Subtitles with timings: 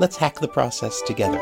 [0.00, 1.40] let's hack the process together.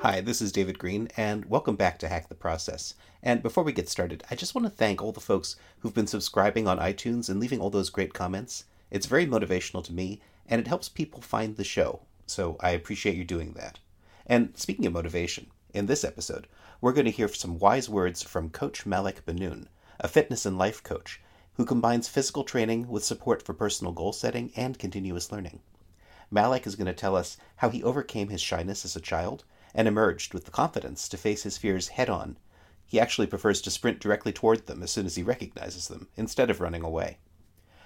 [0.00, 2.94] Hi, this is David Green, and welcome back to Hack the Process.
[3.24, 6.06] And before we get started, I just want to thank all the folks who've been
[6.06, 8.66] subscribing on iTunes and leaving all those great comments.
[8.88, 13.16] It's very motivational to me, and it helps people find the show, so I appreciate
[13.16, 13.80] you doing that.
[14.24, 16.46] And speaking of motivation, in this episode,
[16.80, 20.84] we're going to hear some wise words from Coach Malik Benoon, a fitness and life
[20.84, 21.20] coach
[21.54, 25.58] who combines physical training with support for personal goal setting and continuous learning.
[26.30, 29.88] Malik is going to tell us how he overcame his shyness as a child and
[29.88, 32.36] emerged with the confidence to face his fears head on.
[32.86, 36.50] He actually prefers to sprint directly toward them as soon as he recognizes them, instead
[36.50, 37.18] of running away.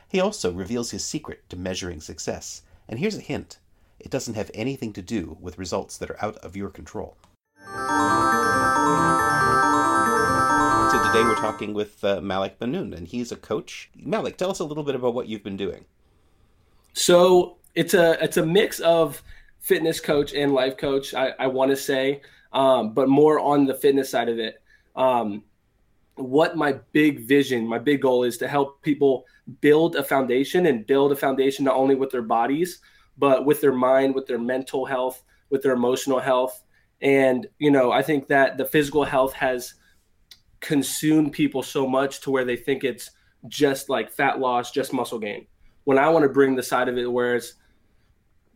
[0.09, 3.59] He also reveals his secret to measuring success, and here's a hint
[4.01, 7.17] it doesn't have anything to do with results that are out of your control.
[10.91, 13.91] So today we're talking with uh, Malik Benoon, and he's a coach.
[13.95, 15.84] Malik, tell us a little bit about what you've been doing.
[16.93, 19.23] So it's a it's a mix of
[19.61, 21.15] fitness coach and life coach.
[21.15, 24.62] I, I want to say, um, but more on the fitness side of it.
[24.97, 25.45] Um,
[26.17, 29.25] what my big vision, my big goal is to help people
[29.61, 32.81] build a foundation and build a foundation not only with their bodies,
[33.17, 36.62] but with their mind, with their mental health, with their emotional health.
[37.00, 39.75] And, you know, I think that the physical health has
[40.61, 43.11] consumed people so much to where they think it's
[43.48, 45.47] just like fat loss, just muscle gain.
[45.84, 47.55] When I want to bring the side of it where it's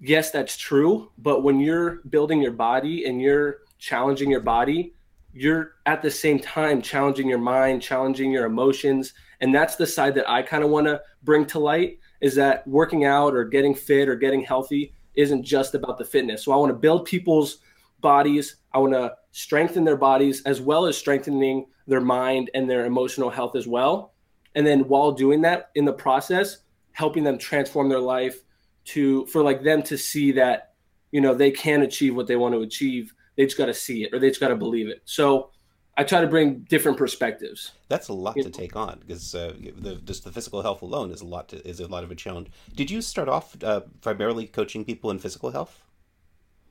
[0.01, 1.11] yes, that's true.
[1.19, 4.95] But when you're building your body and you're challenging your body,
[5.33, 9.13] you're at the same time challenging your mind, challenging your emotions.
[9.41, 12.67] And that's the side that I kind of want to bring to light is that
[12.67, 16.45] working out or getting fit or getting healthy isn't just about the fitness.
[16.45, 17.59] So I want to build people's
[18.01, 18.57] bodies.
[18.73, 23.31] I want to strengthen their bodies as well as strengthening their mind and their emotional
[23.31, 24.15] health as well.
[24.55, 26.59] And then while doing that in the process,
[26.93, 28.43] helping them transform their life,
[28.87, 30.73] to for like them to see that
[31.11, 34.05] you know they can achieve what they want to achieve they just got to see
[34.05, 35.03] it or they just got to believe it.
[35.05, 35.51] So
[35.99, 37.73] i try to bring different perspectives.
[37.89, 41.23] That's a lot to take on because uh, the, just the physical health alone is
[41.23, 42.49] a lot to, is a lot of a challenge.
[42.75, 45.83] Did you start off uh, primarily coaching people in physical health?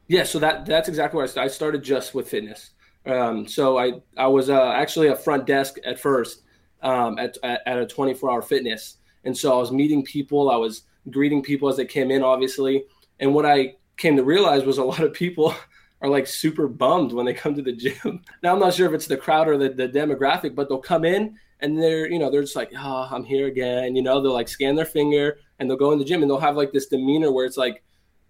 [0.08, 2.72] Yeah so that that's exactly where i started i started just with fitness.
[3.06, 6.44] Um, so i i was uh, actually a front desk at first
[6.84, 8.98] um, at, at, at a 24 hour fitness.
[9.24, 12.86] And so i was meeting people i was greeting people as they came in, obviously.
[13.20, 15.56] And what I came to realize was a lot of people
[16.02, 18.22] are like super bummed when they come to the gym.
[18.44, 21.06] now I'm not sure if it's the crowd or the, the demographic, but they'll come
[21.06, 23.96] in and they're, you know, they're just like, oh, I'm here again.
[23.96, 26.40] You know, they'll like scan their finger and they'll go in the gym and they'll
[26.40, 27.84] have like this demeanor where it's like,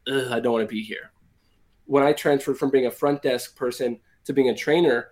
[0.08, 1.12] I don't want to be here.
[1.85, 5.09] When I transferred from being a front desk person to being a trainer,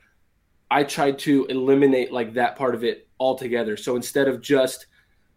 [0.70, 3.78] I tried to eliminate like that part of it altogether.
[3.78, 4.88] So instead of just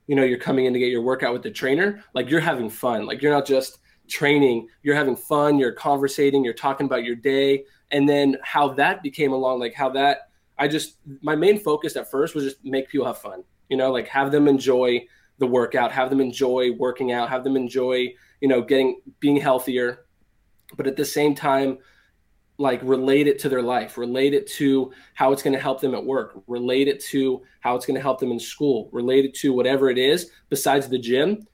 [0.07, 2.71] you know you're coming in to get your workout with the trainer like you're having
[2.71, 3.07] fun.
[3.07, 3.79] Like you're not just
[4.09, 7.65] training you're having fun you're conversating you're talking about your day.
[7.91, 10.29] And then how that became along like how that
[10.59, 13.93] i just my main focus at first was just make people have fun you know
[13.93, 15.05] like have them enjoy
[15.39, 20.07] the workout have them enjoy working out have them enjoy you know getting being healthier.
[20.77, 21.79] But at the same time
[22.59, 25.95] like relate it to their life, relate it to how it's going to help them
[25.95, 29.35] at work, relate it to how it's going to help them in school, relate it
[29.35, 31.47] to whatever it is besides the gym.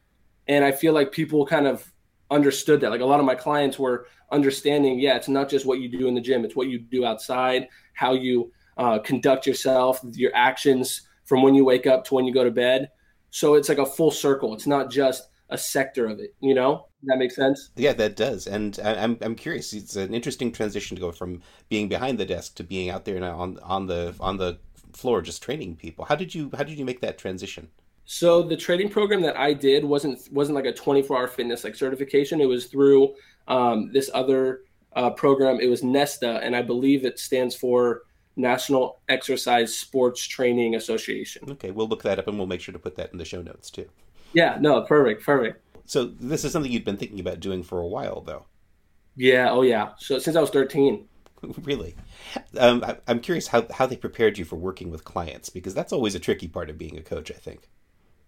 [0.47, 1.93] And I feel like people kind of
[2.31, 2.91] understood that.
[2.91, 6.07] Like a lot of my clients were understanding, yeah, it's not just what you do
[6.07, 11.03] in the gym, it's what you do outside, how you uh, conduct yourself, your actions
[11.25, 12.91] from when you wake up to when you go to bed.
[13.31, 14.55] So it's like a full circle.
[14.55, 16.87] It's not just a sector of it, you know?
[17.05, 17.71] that makes sense?
[17.77, 18.47] Yeah, that does.
[18.47, 19.73] And I, am I'm curious.
[19.73, 23.23] It's an interesting transition to go from being behind the desk to being out there
[23.23, 24.59] on on the on the
[24.93, 26.05] floor just training people.
[26.05, 27.69] How did you how did you make that transition?
[28.05, 31.75] So the training program that I did wasn't wasn't like a 24 hour fitness like
[31.75, 32.41] certification.
[32.41, 33.15] It was through
[33.49, 34.63] um, this other
[34.95, 35.61] uh, program.
[35.61, 38.03] It was NESTA, and I believe it stands for
[38.37, 41.51] National Exercise Sports Training Association.
[41.51, 43.43] Okay, we'll look that up and we'll make sure to put that in the show
[43.43, 43.89] notes too.
[44.33, 45.61] Yeah, no, perfect, perfect.
[45.85, 48.47] So this is something you'd been thinking about doing for a while, though.
[49.17, 49.51] Yeah.
[49.51, 49.91] Oh, yeah.
[49.99, 51.09] So since I was thirteen.
[51.63, 51.97] really,
[52.57, 55.93] um, I, am curious how how they prepared you for working with clients because that's
[55.93, 57.31] always a tricky part of being a coach.
[57.31, 57.69] I think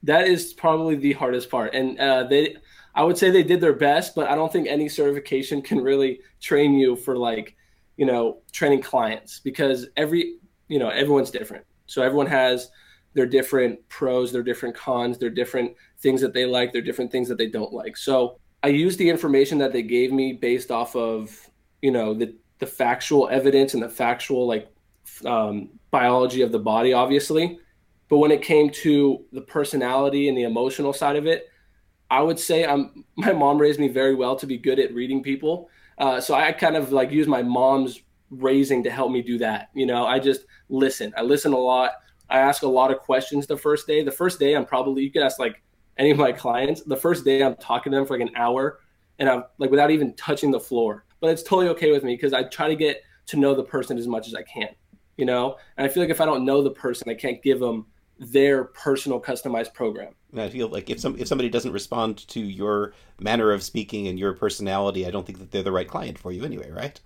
[0.03, 2.57] that is probably the hardest part, and uh, they.
[2.97, 6.21] I would say they did their best, but I don't think any certification can really
[6.41, 7.57] train you for like,
[7.97, 10.37] you know, training clients because every,
[10.69, 11.65] you know, everyone's different.
[11.87, 12.71] So everyone has
[13.15, 15.75] their different pros, their different cons, their different
[16.05, 17.97] things that they like, they're different things that they don't like.
[17.97, 21.51] So I used the information that they gave me based off of,
[21.83, 24.69] you know, the the factual evidence and the factual like
[25.27, 27.59] um, biology of the body, obviously.
[28.09, 31.49] But when it came to the personality and the emotional side of it,
[32.11, 35.23] I would say I'm my mom raised me very well to be good at reading
[35.23, 35.69] people.
[35.99, 38.01] Uh, so I kind of like use my mom's
[38.31, 39.71] raising to help me do that.
[39.75, 41.13] You know, I just listen.
[41.17, 41.93] I listen a lot.
[42.31, 44.03] I ask a lot of questions the first day.
[44.03, 45.63] The first day, I'm probably you could ask like
[45.99, 46.83] any of my clients.
[46.83, 48.81] The first day, I'm talking to them for like an hour,
[49.19, 51.05] and I'm like without even touching the floor.
[51.21, 53.99] But it's totally okay with me because I try to get to know the person
[53.99, 54.69] as much as I can.
[55.17, 57.61] You know, and I feel like if I don't know the person, I can't give
[57.61, 57.87] them
[58.19, 60.15] their personal customized program.
[60.37, 64.19] I feel like if some if somebody doesn't respond to your manner of speaking and
[64.19, 67.01] your personality, I don't think that they're the right client for you anyway, right?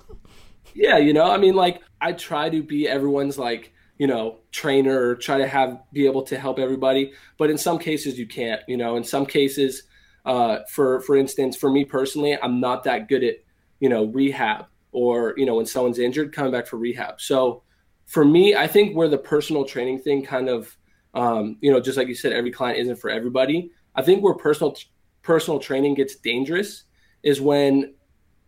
[0.75, 5.11] Yeah, you know, I mean, like I try to be everyone's like you know trainer
[5.11, 8.63] or try to have be able to help everybody, but in some cases you can't.
[8.67, 9.85] You know, in some cases,
[10.25, 13.37] uh, for for instance, for me personally, I'm not that good at
[13.81, 17.21] you know rehab or you know when someone's injured coming back for rehab.
[17.21, 17.63] So
[18.07, 20.75] for me, I think where the personal training thing kind of
[21.15, 23.71] um, you know, just like you said, every client isn't for everybody.
[23.95, 24.77] I think where personal
[25.23, 26.85] personal training gets dangerous
[27.23, 27.95] is when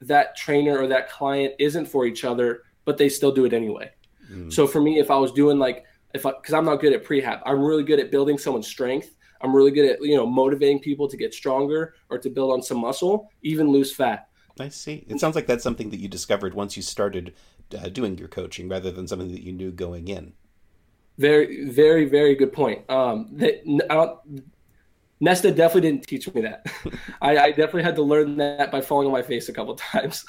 [0.03, 3.91] that trainer or that client isn't for each other, but they still do it anyway.
[4.31, 4.53] Mm.
[4.53, 5.85] So for me, if I was doing like
[6.15, 9.15] if because I'm not good at prehab, I'm really good at building someone's strength.
[9.43, 12.63] I'm really good at you know motivating people to get stronger or to build on
[12.63, 14.29] some muscle, even lose fat.
[14.59, 15.05] I see.
[15.09, 17.35] It sounds like that's something that you discovered once you started
[17.79, 20.35] uh, doing your coaching, rather than something that you knew going in.
[21.19, 22.89] Very, very, very good point.
[22.91, 23.63] Um, that,
[25.21, 26.67] Nesta definitely didn't teach me that.
[27.23, 30.25] I, I, definitely had to learn that by falling on my face a couple times.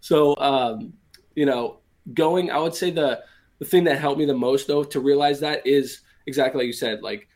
[0.00, 0.92] so, um,
[1.34, 1.80] you know,
[2.12, 3.22] going, I would say the
[3.58, 6.72] the thing that helped me the most though to realize that is exactly like you
[6.72, 7.28] said, like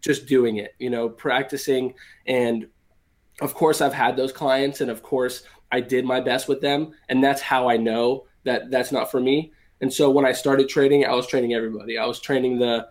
[0.00, 0.74] just doing it.
[0.78, 1.94] You know, practicing,
[2.26, 2.68] and
[3.40, 6.92] of course, I've had those clients, and of course, I did my best with them,
[7.08, 9.52] and that's how I know that that's not for me.
[9.80, 11.98] And so when I started trading, I was training everybody.
[11.98, 12.88] I was training the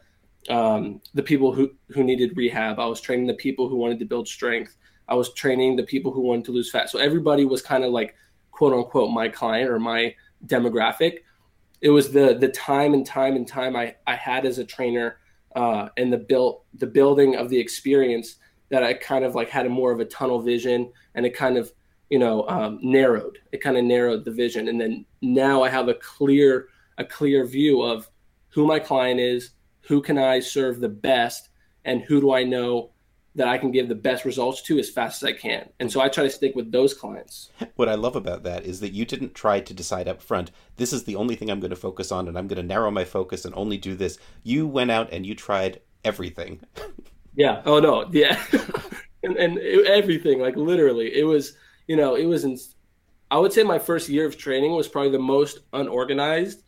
[0.49, 2.79] um, the people who who needed rehab.
[2.79, 4.75] I was training the people who wanted to build strength.
[5.07, 6.89] I was training the people who wanted to lose fat.
[6.89, 8.15] So everybody was kind of like
[8.51, 10.13] quote unquote my client or my
[10.45, 11.19] demographic.
[11.81, 15.17] It was the the time and time and time I, I had as a trainer
[15.55, 18.37] uh, and the built the building of the experience
[18.69, 21.57] that I kind of like had a more of a tunnel vision and it kind
[21.57, 21.71] of
[22.09, 23.39] you know um, narrowed.
[23.51, 27.45] It kind of narrowed the vision, and then now I have a clear a clear
[27.45, 28.07] view of
[28.49, 29.51] who my client is,
[29.81, 31.49] who can I serve the best,
[31.85, 32.91] and who do I know
[33.35, 35.69] that I can give the best results to as fast as I can.
[35.79, 37.49] And so I try to stick with those clients.
[37.75, 40.93] What I love about that is that you didn't try to decide up front, this
[40.93, 43.05] is the only thing I'm going to focus on and I'm going to narrow my
[43.05, 44.19] focus and only do this.
[44.43, 46.59] You went out and you tried everything.
[47.35, 47.61] yeah.
[47.65, 48.07] Oh no.
[48.11, 48.39] Yeah.
[49.23, 51.57] and, and everything, like literally, it was,
[51.87, 52.57] you know, it was in,
[53.31, 56.63] I would say my first year of training was probably the most unorganized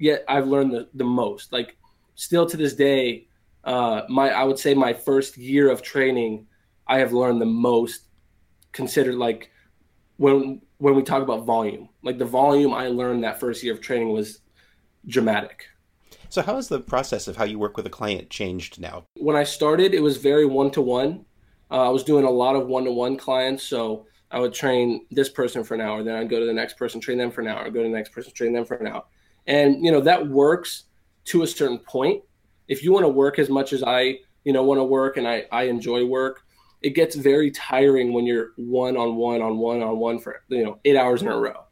[0.00, 1.52] yet I've learned the, the most.
[1.52, 1.76] Like
[2.16, 3.28] still to this day,
[3.64, 6.46] uh, my I would say my first year of training,
[6.86, 8.02] I have learned the most.
[8.72, 9.50] Considered like
[10.16, 13.80] when when we talk about volume, like the volume I learned that first year of
[13.80, 14.38] training was
[15.08, 15.66] dramatic.
[16.28, 19.06] So how has the process of how you work with a client changed now?
[19.16, 21.24] When I started, it was very one to one.
[21.68, 25.28] I was doing a lot of one to one clients, so I would train this
[25.28, 27.48] person for an hour, then I'd go to the next person, train them for an
[27.48, 29.04] hour, go to the next person, train them for an hour.
[29.46, 30.84] And, you know, that works
[31.26, 32.22] to a certain point.
[32.70, 35.28] If you want to work as much as I, you know, want to work and
[35.28, 36.44] I, I enjoy work,
[36.80, 40.64] it gets very tiring when you're one on one on one on one for, you
[40.64, 41.64] know, eight hours in a row.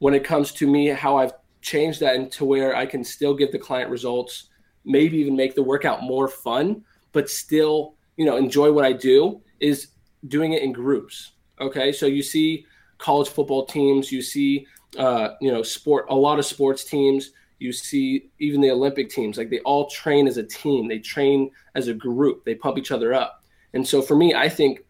[0.00, 1.32] When it comes to me, how I've
[1.62, 4.50] changed that into where I can still give the client results,
[4.84, 9.40] maybe even make the workout more fun, but still, you know, enjoy what I do
[9.60, 9.88] is
[10.26, 11.32] doing it in groups.
[11.60, 11.92] Okay.
[11.92, 12.66] So you see
[12.98, 17.72] college football teams, you see uh, you know, sport, a lot of sports teams, you
[17.72, 20.88] see even the Olympic teams, like they all train as a team.
[20.88, 22.44] They train as a group.
[22.44, 23.42] They pump each other up.
[23.74, 24.80] And so for me, I think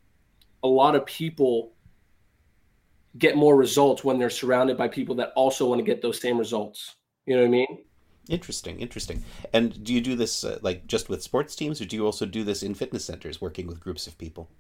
[0.63, 1.73] a lot of people
[3.17, 6.39] get more results when they're surrounded by people that also want to get those same
[6.39, 6.95] results.
[7.27, 7.85] You know what I mean?
[8.29, 9.25] Interesting, interesting.
[9.53, 12.27] And do you do this uh, like just with sports teams, or do you also
[12.27, 14.51] do this in fitness centers, working with groups of people?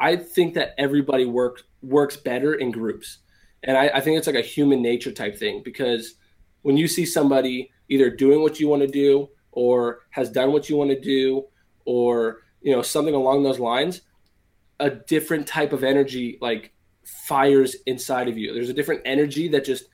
[0.00, 3.18] I think that everybody works works better in groups
[3.64, 6.14] and I, I think it's like a human nature type thing because
[6.62, 10.68] when you see somebody either doing what you want to do or has done what
[10.68, 11.44] you want to do
[11.84, 14.02] or you know something along those lines
[14.80, 16.72] a different type of energy like
[17.04, 18.52] fires inside of you.
[18.52, 19.84] There's a different energy that just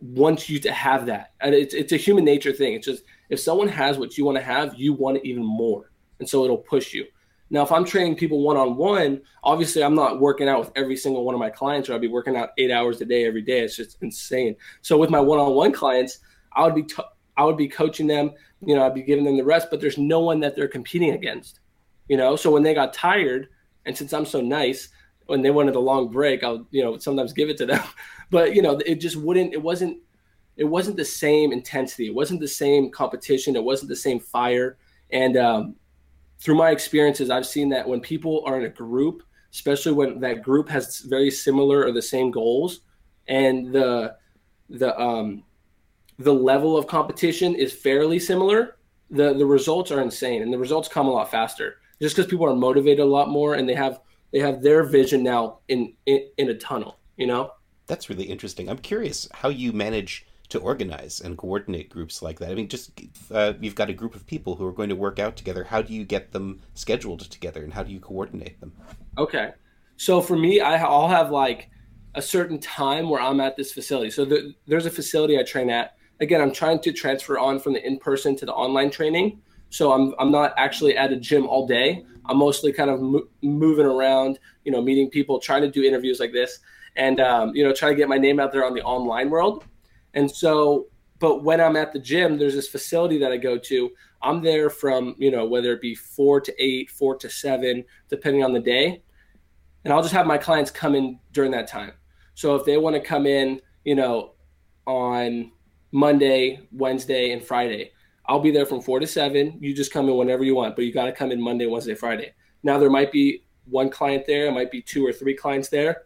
[0.00, 1.32] wants you to have that.
[1.40, 2.74] And it's, it's a human nature thing.
[2.74, 5.90] It's just if someone has what you want to have, you want it even more.
[6.18, 7.06] And so it'll push you.
[7.52, 10.96] Now, if I'm training people one on one, obviously I'm not working out with every
[10.96, 13.42] single one of my clients, or I'd be working out eight hours a day every
[13.42, 13.60] day.
[13.60, 14.56] It's just insane.
[14.80, 16.20] So with my one on one clients,
[16.54, 17.02] I would be t-
[17.36, 18.32] I would be coaching them.
[18.64, 21.10] You know, I'd be giving them the rest, but there's no one that they're competing
[21.10, 21.60] against.
[22.08, 23.48] You know, so when they got tired,
[23.84, 24.88] and since I'm so nice,
[25.26, 27.84] when they wanted a long break, I'll you know sometimes give it to them.
[28.30, 29.52] But you know, it just wouldn't.
[29.52, 29.98] It wasn't.
[30.56, 32.06] It wasn't the same intensity.
[32.06, 33.56] It wasn't the same competition.
[33.56, 34.78] It wasn't the same fire.
[35.10, 35.76] And um,
[36.42, 39.22] through my experiences, I've seen that when people are in a group,
[39.52, 42.80] especially when that group has very similar or the same goals,
[43.28, 44.16] and the
[44.68, 45.44] the um,
[46.18, 48.76] the level of competition is fairly similar,
[49.10, 51.76] the the results are insane, and the results come a lot faster.
[52.00, 54.00] Just because people are motivated a lot more, and they have
[54.32, 57.52] they have their vision now in, in in a tunnel you know
[57.86, 62.50] that's really interesting i'm curious how you manage to organize and coordinate groups like that.
[62.50, 62.90] I mean just
[63.30, 65.64] uh, you've got a group of people who are going to work out together.
[65.64, 68.72] How do you get them scheduled together and how do you coordinate them?
[69.16, 69.52] Okay.
[69.96, 71.70] So for me I, i'll have like
[72.14, 74.10] a certain time where i'm at this facility.
[74.10, 75.96] So the, there's a facility i train at.
[76.20, 79.40] Again i'm trying to transfer on from the in-person to the online training.
[79.70, 82.04] So i'm, I'm not actually at a gym all day.
[82.26, 86.20] I'm mostly kind of mo- moving around, you know, meeting people, trying to do interviews
[86.20, 86.58] like this,
[86.94, 89.64] and um, you know, trying to get my name out there on the online world.
[90.14, 90.88] And so,
[91.18, 93.90] but when I'm at the gym, there's this facility that I go to.
[94.22, 98.44] I'm there from you know whether it be four to eight, four to seven, depending
[98.44, 99.02] on the day,
[99.84, 101.92] and I'll just have my clients come in during that time.
[102.34, 104.34] So if they want to come in, you know,
[104.86, 105.52] on
[105.90, 107.92] Monday, Wednesday, and Friday,
[108.26, 109.58] I'll be there from four to seven.
[109.60, 111.94] You just come in whenever you want, but you got to come in Monday, Wednesday,
[111.94, 112.32] Friday.
[112.62, 116.04] Now there might be one client there, it might be two or three clients there.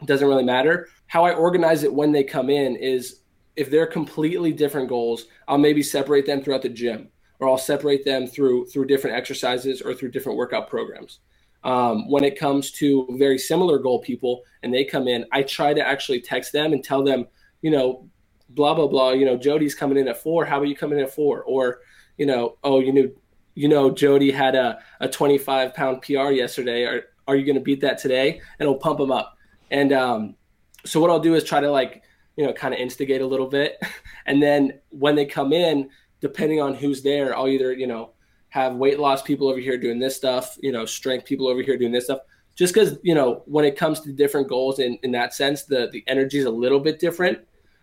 [0.00, 0.88] It doesn't really matter.
[1.06, 3.20] How I organize it when they come in is
[3.56, 7.08] if they're completely different goals, I'll maybe separate them throughout the gym,
[7.40, 11.20] or I'll separate them through through different exercises or through different workout programs.
[11.64, 15.74] Um, when it comes to very similar goal people and they come in, I try
[15.74, 17.26] to actually text them and tell them,
[17.62, 18.08] you know,
[18.50, 19.10] blah blah blah.
[19.10, 20.44] You know, Jody's coming in at four.
[20.44, 21.42] How about you coming in at four?
[21.42, 21.80] Or,
[22.18, 23.16] you know, oh, you knew,
[23.54, 26.84] you know, Jody had a, a 25 pound PR yesterday.
[26.84, 28.34] Are are you going to beat that today?
[28.34, 29.36] And it'll pump them up.
[29.70, 30.36] And um,
[30.84, 32.02] so what I'll do is try to like,
[32.36, 33.78] you know, kind of instigate a little bit,
[34.26, 35.90] and then when they come in,
[36.20, 38.10] depending on who's there, I'll either you know
[38.48, 41.76] have weight loss people over here doing this stuff, you know, strength people over here
[41.76, 42.20] doing this stuff
[42.54, 45.90] just because you know when it comes to different goals in, in that sense the
[45.92, 47.38] the energy is a little bit different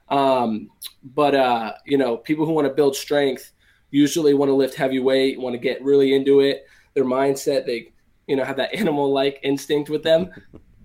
[0.10, 0.70] um,
[1.04, 3.52] but uh, you know, people who want to build strength
[3.90, 6.66] usually want to lift heavy weight, want to get really into it.
[6.94, 7.94] Their mindset, they
[8.28, 10.30] you know have that animal like instinct with them.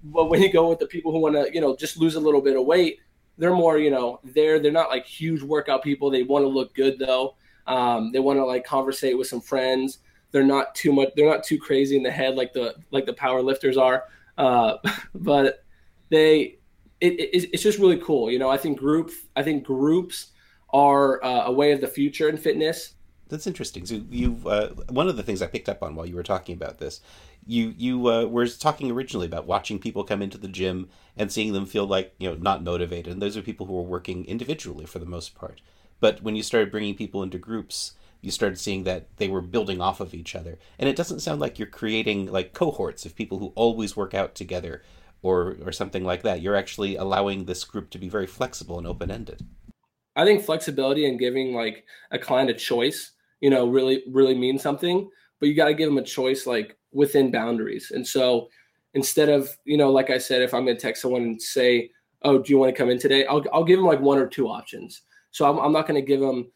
[0.04, 2.20] but when you go with the people who want to you know just lose a
[2.20, 3.00] little bit of weight,
[3.38, 6.10] they're more you know they're they're not like huge workout people.
[6.10, 7.36] They want to look good though.
[7.66, 9.98] Um, they want to like conversate with some friends.
[10.30, 11.10] They're not too much.
[11.16, 14.04] They're not too crazy in the head like the like the power lifters are.
[14.36, 14.76] Uh,
[15.14, 15.64] but
[16.10, 16.58] they
[17.00, 18.30] it, it, it's just really cool.
[18.30, 20.32] You know, I think group I think groups
[20.70, 22.94] are uh, a way of the future in fitness.
[23.28, 23.86] That's interesting.
[23.86, 26.54] So you uh, one of the things I picked up on while you were talking
[26.54, 27.00] about this,
[27.48, 31.54] you you uh, were talking originally about watching people come into the gym and seeing
[31.54, 34.84] them feel like you know not motivated, and those are people who are working individually
[34.84, 35.62] for the most part.
[35.98, 39.80] But when you started bringing people into groups, you started seeing that they were building
[39.80, 43.38] off of each other, and it doesn't sound like you're creating like cohorts of people
[43.38, 44.82] who always work out together
[45.22, 46.42] or or something like that.
[46.42, 49.40] You're actually allowing this group to be very flexible and open ended.
[50.16, 54.62] I think flexibility and giving like a client a choice, you know, really really means
[54.62, 55.08] something.
[55.40, 57.92] But you got to give them a choice like within boundaries.
[57.94, 58.48] And so
[58.94, 61.90] instead of you know, like I said, if I'm going to text someone and say,
[62.22, 64.26] "Oh, do you want to come in today?" I'll I'll give them like one or
[64.26, 65.02] two options.
[65.30, 66.50] So I'm, I'm not going to give them,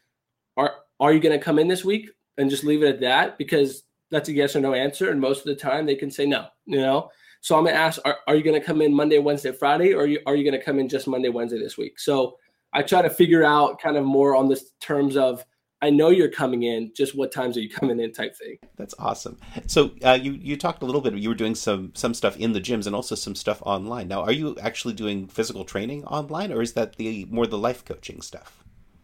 [0.57, 3.37] "Are are you going to come in this week?" and just leave it at that
[3.37, 5.11] because that's a yes or no answer.
[5.11, 7.09] And most of the time they can say no, you know.
[7.41, 10.07] So I'm gonna ask, are, are you gonna come in Monday, Wednesday, Friday, or are
[10.07, 11.99] you, are you gonna come in just Monday, Wednesday this week?
[11.99, 12.37] So
[12.73, 15.45] I try to figure out kind of more on this terms of
[15.83, 18.57] I know you're coming in, just what times are you coming in type thing.
[18.77, 19.37] That's awesome.
[19.67, 21.13] So uh, you you talked a little bit.
[21.15, 24.07] You were doing some some stuff in the gyms and also some stuff online.
[24.07, 27.83] Now, are you actually doing physical training online, or is that the more the life
[27.83, 28.63] coaching stuff?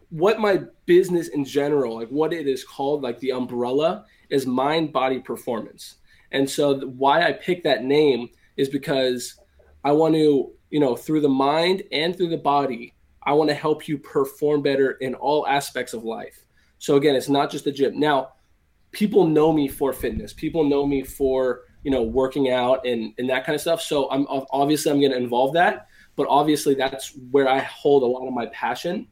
[0.09, 4.93] What my business in general, like what it is called, like the umbrella, is mind
[4.93, 5.95] body performance.
[6.31, 9.37] And so why I picked that name is because
[9.83, 13.53] I want to, you know, through the mind and through the body, I want to
[13.53, 16.45] help you perform better in all aspects of life.
[16.79, 17.99] So again, it's not just the gym.
[17.99, 18.33] Now,
[18.91, 20.33] people know me for fitness.
[20.33, 23.81] People know me for you know, working out and, and that kind of stuff.
[23.81, 28.05] So I'm obviously I'm going to involve that, but obviously that's where I hold a
[28.05, 29.07] lot of my passion.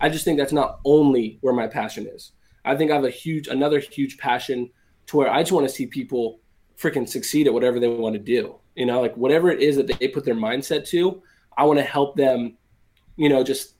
[0.00, 2.32] I just think that's not only where my passion is.
[2.64, 4.70] I think I have a huge, another huge passion
[5.06, 6.40] to where I just want to see people
[6.78, 8.56] freaking succeed at whatever they want to do.
[8.74, 11.22] You know, like whatever it is that they put their mindset to,
[11.56, 12.56] I want to help them,
[13.16, 13.74] you know, just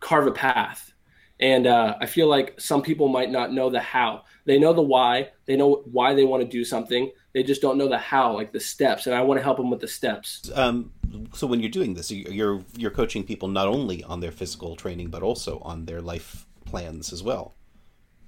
[0.00, 0.92] carve a path.
[1.40, 4.22] And uh, I feel like some people might not know the how.
[4.44, 5.30] They know the why.
[5.46, 7.10] They know why they want to do something.
[7.32, 9.06] They just don't know the how, like the steps.
[9.06, 10.50] And I want to help them with the steps.
[10.54, 10.92] Um,
[11.32, 15.08] so when you're doing this, you're you're coaching people not only on their physical training
[15.08, 17.54] but also on their life plans as well.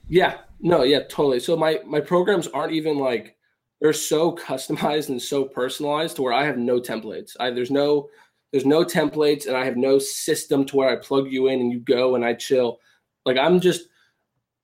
[0.09, 0.39] Yeah.
[0.61, 0.83] No.
[0.83, 1.01] Yeah.
[1.01, 1.41] Totally.
[1.41, 3.37] So my my programs aren't even like
[3.81, 7.37] they're so customized and so personalized to where I have no templates.
[7.39, 8.09] I there's no
[8.53, 11.71] there's no templates and I have no system to where I plug you in and
[11.71, 12.79] you go and I chill.
[13.27, 13.89] Like I'm just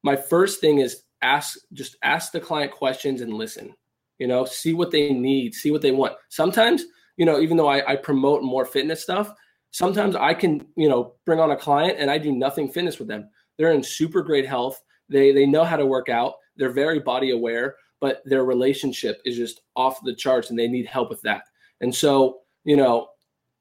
[0.02, 3.74] my first thing is ask just ask the client questions and listen.
[4.18, 6.14] You know, see what they need, see what they want.
[6.28, 6.84] Sometimes,
[7.16, 9.34] you know, even though I, I promote more fitness stuff,
[9.72, 13.08] sometimes I can, you know, bring on a client and I do nothing fitness with
[13.08, 13.28] them.
[13.58, 14.80] They're in super great health.
[15.08, 16.34] They they know how to work out.
[16.56, 20.86] They're very body aware, but their relationship is just off the charts and they need
[20.86, 21.42] help with that.
[21.80, 23.08] And so, you know,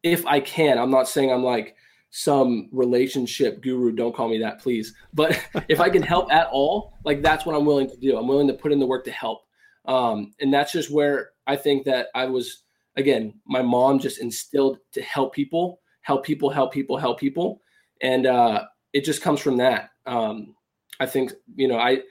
[0.04, 1.76] if I can, I'm not saying I'm like
[2.12, 3.92] some relationship guru.
[3.92, 4.94] Don't call me that, please.
[5.14, 8.18] But if I can help at all, like that's what I'm willing to do.
[8.18, 9.42] I'm willing to put in the work to help.
[9.86, 12.64] Um, and that's just where I think that I was,
[12.98, 17.62] again, my mom just instilled to help people, help people, help people, help people.
[18.02, 19.90] And uh, it just comes from that.
[20.06, 20.56] Um,
[21.00, 22.02] I think, you know, I,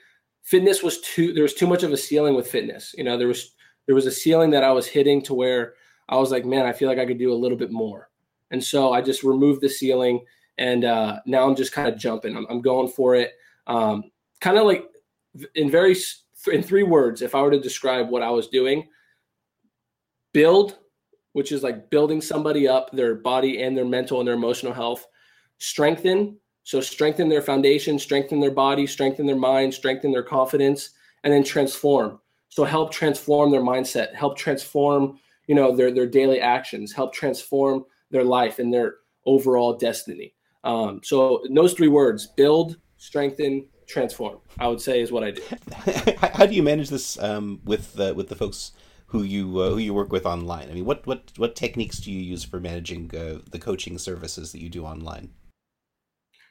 [0.43, 2.93] fitness was too, there was too much of a ceiling with fitness.
[2.97, 3.53] You know, there was,
[3.85, 5.75] there was a ceiling that I was hitting to where
[6.09, 8.10] I was like, man, I feel like I could do a little bit more.
[8.51, 10.25] And so I just removed the ceiling
[10.57, 12.35] and uh, now I'm just kind of jumping.
[12.35, 13.31] I'm, I'm, going for it.
[13.67, 14.85] Um, kind of like
[15.55, 15.95] in very,
[16.51, 18.87] in three words, if I were to describe what I was doing,
[20.33, 20.77] build,
[21.33, 25.07] which is like building somebody up, their body and their mental and their emotional health,
[25.57, 26.37] strengthen.
[26.63, 30.91] So strengthen their foundation, strengthen their body, strengthen their mind, strengthen their confidence,
[31.23, 32.19] and then transform.
[32.49, 37.83] So help transform their mindset, help transform you know their their daily actions help transform
[38.11, 38.95] their life and their
[39.25, 40.33] overall destiny.
[40.63, 45.41] Um, so those three words build strengthen transform i would say is what i do.
[46.33, 48.71] How do you manage this um, with the with the folks
[49.07, 50.69] who you uh, who you work with online?
[50.69, 54.51] I mean what what what techniques do you use for managing uh, the coaching services
[54.51, 55.31] that you do online?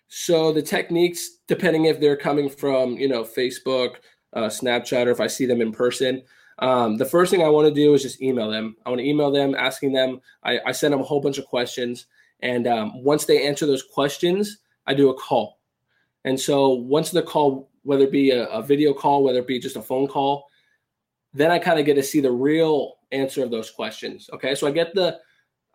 [0.09, 3.97] So the techniques depending if they're coming from you know facebook
[4.35, 6.23] uh, snapchat or if i see them in person
[6.61, 8.77] um, the first thing I want to do is just email them.
[8.85, 10.21] I want to email them, asking them.
[10.45, 12.07] I, I send them a whole bunch of questions,
[12.41, 15.59] and um, once they answer those questions, I do a call.
[16.25, 19.59] And so once the call, whether it be a, a video call, whether it be
[19.59, 20.47] just a phone call,
[21.33, 24.29] then I kind of get to see the real answer of those questions.
[24.33, 25.19] Okay, so I get the,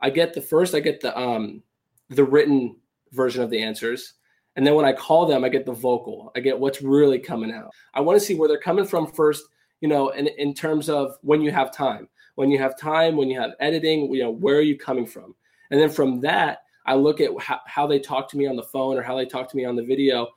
[0.01, 1.63] I get the first, I get the um,
[2.09, 2.75] the written
[3.11, 4.13] version of the answers.
[4.55, 6.31] And then when I call them, I get the vocal.
[6.35, 7.71] I get what's really coming out.
[7.93, 9.43] I want to see where they're coming from first
[9.81, 13.29] you know, in, in terms of when you have time, when you have time, when
[13.29, 15.35] you have editing, you know, where are you coming from?
[15.71, 18.63] And then from that, I look at how, how they talk to me on the
[18.63, 20.27] phone or how they talk to me on the video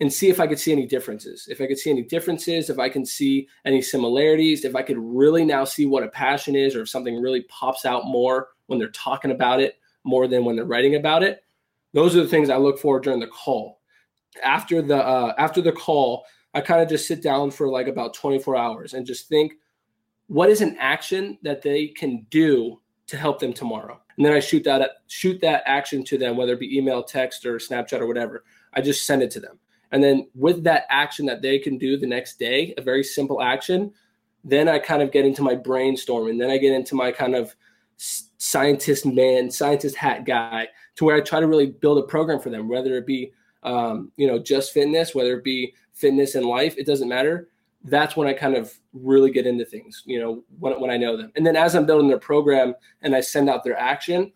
[0.00, 1.46] and see if I could see any differences.
[1.48, 4.98] If I could see any differences, if I can see any similarities, if I could
[4.98, 8.78] really now see what a passion is or if something really pops out more when
[8.78, 11.44] they're talking about it more than when they're writing about it.
[11.92, 13.80] Those are the things I look for during the call.
[14.42, 18.14] After the uh, after the call, I kind of just sit down for like about
[18.14, 19.52] 24 hours and just think,
[20.26, 24.00] what is an action that they can do to help them tomorrow?
[24.16, 27.46] And then I shoot that shoot that action to them, whether it be email, text,
[27.46, 28.44] or Snapchat or whatever.
[28.74, 29.58] I just send it to them.
[29.92, 33.42] And then with that action that they can do the next day, a very simple
[33.42, 33.92] action,
[34.44, 37.34] then I kind of get into my brainstorm and then I get into my kind
[37.34, 37.54] of
[37.96, 42.50] scientist man, scientist hat guy to where I try to really build a program for
[42.50, 43.32] them, whether it be
[43.62, 47.48] um, you know, just fitness, whether it be fitness and life, it doesn't matter.
[47.84, 51.16] That's when I kind of really get into things, you know, when, when I know
[51.16, 51.32] them.
[51.36, 54.32] And then as I'm building their program and I send out their action,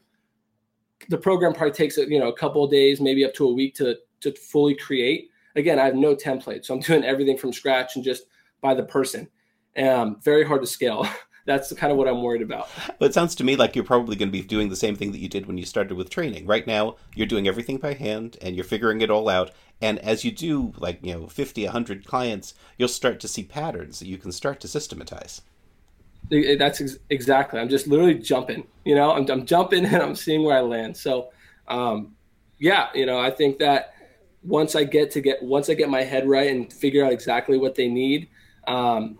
[1.09, 3.75] the program probably takes you know a couple of days, maybe up to a week
[3.77, 5.29] to to fully create.
[5.57, 8.25] Again, I have no template, so I'm doing everything from scratch and just
[8.61, 9.29] by the person.
[9.77, 11.07] Um, very hard to scale.
[11.47, 12.69] that's kind of what I'm worried about.
[12.99, 15.13] But it sounds to me like you're probably going to be doing the same thing
[15.13, 16.47] that you did when you started with training.
[16.47, 19.51] Right now, you're doing everything by hand and you're figuring it all out.
[19.81, 23.99] And as you do, like, you know, 50, 100 clients, you'll start to see patterns
[23.99, 25.43] that you can start to systematize.
[26.31, 27.61] That's ex- exactly.
[27.61, 30.97] I'm just literally jumping, you know, I'm, I'm jumping and I'm seeing where I land.
[30.97, 31.31] So,
[31.69, 32.15] um,
[32.59, 33.95] yeah, you know, I think that
[34.43, 37.59] once I get to get, once I get my head right and figure out exactly
[37.59, 38.29] what they need,
[38.67, 39.19] um,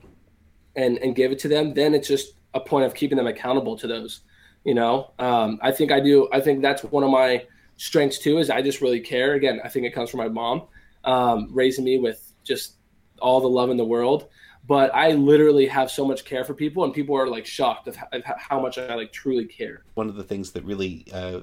[0.77, 3.77] and and give it to them, then it's just a point of keeping them accountable
[3.79, 4.21] to those.
[4.65, 6.29] You know, um, I think I do.
[6.33, 8.39] I think that's one of my strengths too.
[8.39, 9.35] Is I just really care.
[9.35, 10.63] Again, I think it comes from my mom
[11.05, 12.77] um, raising me with just
[13.21, 14.29] all the love in the world.
[14.67, 17.99] But I literally have so much care for people, and people are like shocked of,
[18.39, 19.85] how much I like truly care.
[19.93, 21.41] One of the things that really uh,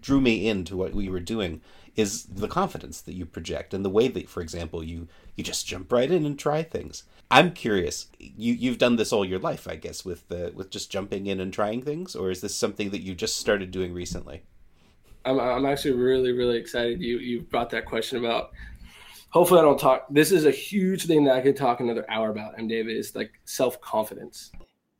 [0.00, 1.60] drew me into what we were doing
[1.94, 5.68] is the confidence that you project and the way that, for example, you you just
[5.68, 7.04] jump right in and try things.
[7.30, 8.08] I'm curious.
[8.18, 11.38] You you've done this all your life, I guess, with the with just jumping in
[11.38, 14.42] and trying things, or is this something that you just started doing recently?
[15.24, 17.00] I'm I'm actually really really excited.
[17.00, 18.50] You you brought that question about.
[19.30, 20.06] Hopefully, I don't talk.
[20.10, 22.56] This is a huge thing that I could talk another hour about.
[22.56, 24.52] And David is like self confidence.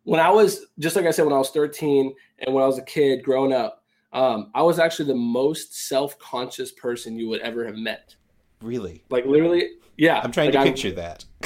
[0.03, 2.79] When I was just like I said, when I was 13 and when I was
[2.79, 7.41] a kid growing up, um, I was actually the most self conscious person you would
[7.43, 8.17] ever have met.
[8.61, 9.05] Really?
[9.09, 10.21] Like literally, yeah.
[10.23, 11.25] I'm trying like to picture that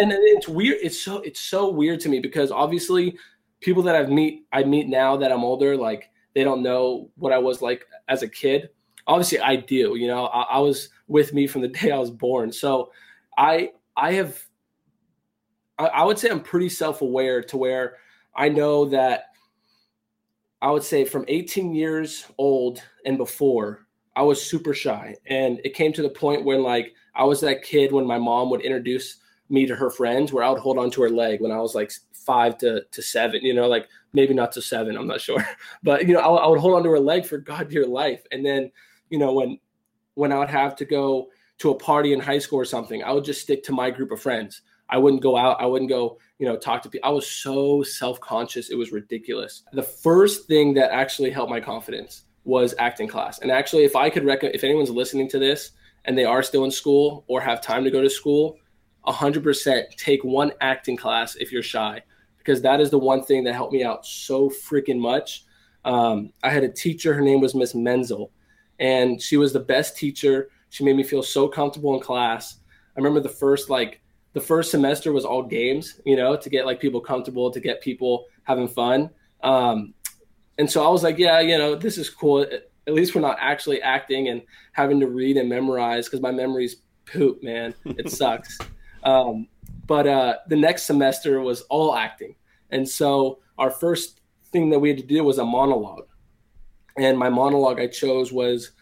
[0.00, 0.78] and it's weird.
[0.82, 3.16] It's so it's so weird to me because obviously
[3.60, 7.32] people that I've meet I meet now that I'm older, like they don't know what
[7.32, 8.70] I was like as a kid.
[9.06, 9.96] Obviously, I do.
[9.96, 12.90] You know, I, I was with me from the day I was born, so
[13.36, 14.42] I I have
[15.78, 17.96] I, I would say I'm pretty self aware to where
[18.34, 19.26] I know that
[20.62, 25.14] I would say from 18 years old and before, I was super shy.
[25.26, 28.50] And it came to the point when like I was that kid when my mom
[28.50, 29.18] would introduce
[29.50, 31.74] me to her friends where I would hold on to her leg when I was
[31.74, 35.44] like five to, to seven, you know, like maybe not to seven, I'm not sure.
[35.82, 38.22] But, you know, I, I would hold onto her leg for God dear life.
[38.32, 38.70] And then,
[39.10, 39.58] you know, when,
[40.14, 43.12] when I would have to go to a party in high school or something, I
[43.12, 44.62] would just stick to my group of friends.
[44.88, 45.60] I wouldn't go out.
[45.60, 47.08] I wouldn't go, you know, talk to people.
[47.08, 48.70] I was so self conscious.
[48.70, 49.62] It was ridiculous.
[49.72, 53.38] The first thing that actually helped my confidence was acting class.
[53.38, 55.72] And actually, if I could recommend, if anyone's listening to this
[56.04, 58.58] and they are still in school or have time to go to school,
[59.06, 62.02] 100% take one acting class if you're shy
[62.44, 65.44] because that is the one thing that helped me out so freaking much.
[65.84, 68.32] Um, i had a teacher her name was miss menzel
[68.78, 70.48] and she was the best teacher.
[70.70, 72.56] She made me feel so comfortable in class.
[72.96, 74.00] I remember the first like
[74.32, 77.80] the first semester was all games you know to get like people comfortable to get
[77.80, 79.10] people having fun.
[79.42, 79.94] Um,
[80.56, 82.42] and so i was like yeah you know this is cool.
[82.86, 86.76] At least we're not actually acting and having to read and memorize because my memory's
[87.06, 87.74] poop man.
[87.84, 88.58] It sucks.
[89.04, 89.48] Um,
[89.86, 92.34] but uh, the next semester was all acting.
[92.70, 94.20] And so our first
[94.50, 96.06] thing that we had to do was a monologue.
[96.96, 98.72] And my monologue I chose was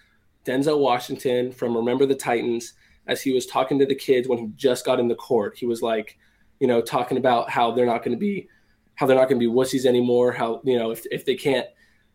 [0.44, 2.74] Denzel Washington from Remember the Titans
[3.06, 5.56] as he was talking to the kids when he just got in the court.
[5.56, 6.18] He was like,
[6.60, 8.48] you know, talking about how they're not going to be
[8.94, 11.66] how they're not going to be wussies anymore, how, you know, if, if they can't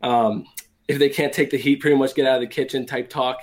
[0.02, 0.46] um,
[0.88, 3.42] if they can't take the heat, pretty much get out of the kitchen type talk.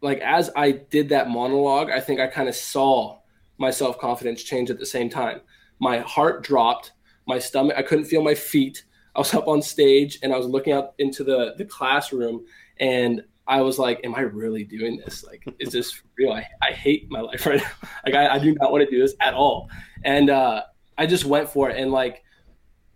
[0.00, 3.17] Like as I did that monologue, I think I kind of saw
[3.58, 5.40] my self confidence changed at the same time.
[5.80, 6.92] My heart dropped,
[7.26, 8.84] my stomach, I couldn't feel my feet.
[9.14, 12.44] I was up on stage and I was looking out into the, the classroom
[12.78, 15.24] and I was like, Am I really doing this?
[15.24, 16.32] Like, is this real?
[16.32, 17.88] I, I hate my life right now.
[18.06, 19.68] Like, I, I do not want to do this at all.
[20.04, 20.62] And uh,
[20.96, 21.78] I just went for it.
[21.78, 22.22] And like,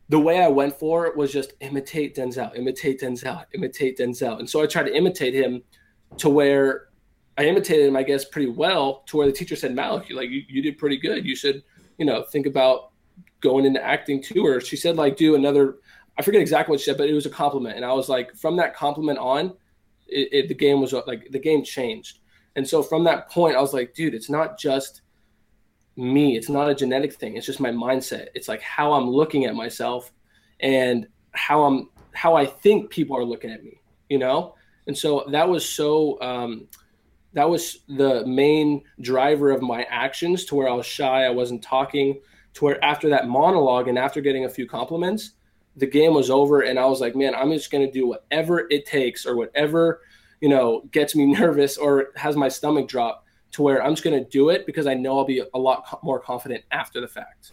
[0.08, 4.38] the way I went for it was just imitate Denzel, imitate Denzel, imitate Denzel.
[4.38, 5.62] And so I tried to imitate him
[6.18, 6.88] to where
[7.42, 10.30] I imitated him, I guess, pretty well to where the teacher said, Malik, you like
[10.30, 11.26] you, you did pretty good.
[11.26, 11.62] You should,
[11.98, 12.90] you know, think about
[13.40, 14.46] going into acting too.
[14.46, 15.78] Or she said, like, do another
[16.18, 17.76] I forget exactly what she said, but it was a compliment.
[17.76, 19.54] And I was like, from that compliment on,
[20.06, 22.18] it, it, the game was like the game changed.
[22.54, 25.02] And so from that point, I was like, dude, it's not just
[25.96, 26.36] me.
[26.36, 27.36] It's not a genetic thing.
[27.36, 28.28] It's just my mindset.
[28.34, 30.12] It's like how I'm looking at myself
[30.60, 34.54] and how I'm how I think people are looking at me, you know?
[34.86, 36.68] And so that was so um,
[37.34, 41.62] that was the main driver of my actions to where I was shy, I wasn't
[41.62, 42.20] talking,
[42.54, 45.32] to where after that monologue and after getting a few compliments,
[45.76, 48.66] the game was over and I was like, man, I'm just going to do whatever
[48.70, 50.02] it takes or whatever,
[50.40, 54.22] you know, gets me nervous or has my stomach drop to where I'm just going
[54.22, 57.52] to do it because I know I'll be a lot more confident after the fact.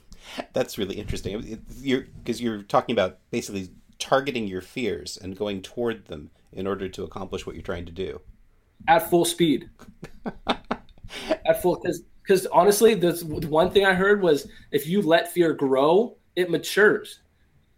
[0.54, 1.62] That's really interesting.
[1.80, 6.88] You're because you're talking about basically targeting your fears and going toward them in order
[6.88, 8.22] to accomplish what you're trying to do
[8.88, 9.70] at full speed.
[10.48, 13.14] at full because because honestly, the
[13.50, 17.22] one thing I heard was if you let fear grow, it matures.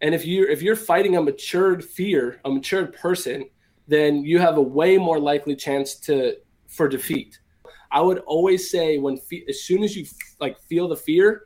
[0.02, 3.48] And if you if you're fighting a matured fear, a matured person,
[3.88, 6.36] then you have a way more likely chance to
[6.68, 7.38] for defeat.
[7.90, 10.06] I would always say when as soon as you
[10.40, 11.44] like feel the fear,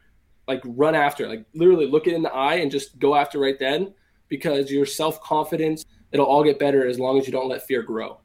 [0.49, 3.59] like run after, like literally look it in the eye and just go after right
[3.59, 3.93] then
[4.29, 7.83] because your self confidence it'll all get better as long as you don't let fear
[7.83, 8.21] grow.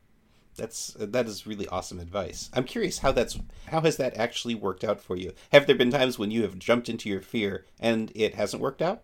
[0.58, 2.50] That's that is really awesome advice.
[2.54, 5.34] I'm curious how that's how has that actually worked out for you?
[5.52, 8.82] Have there been times when you have jumped into your fear and it hasn't worked
[8.82, 9.04] out?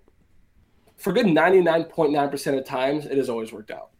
[0.97, 3.91] For good 99.9% of times, it has always worked out.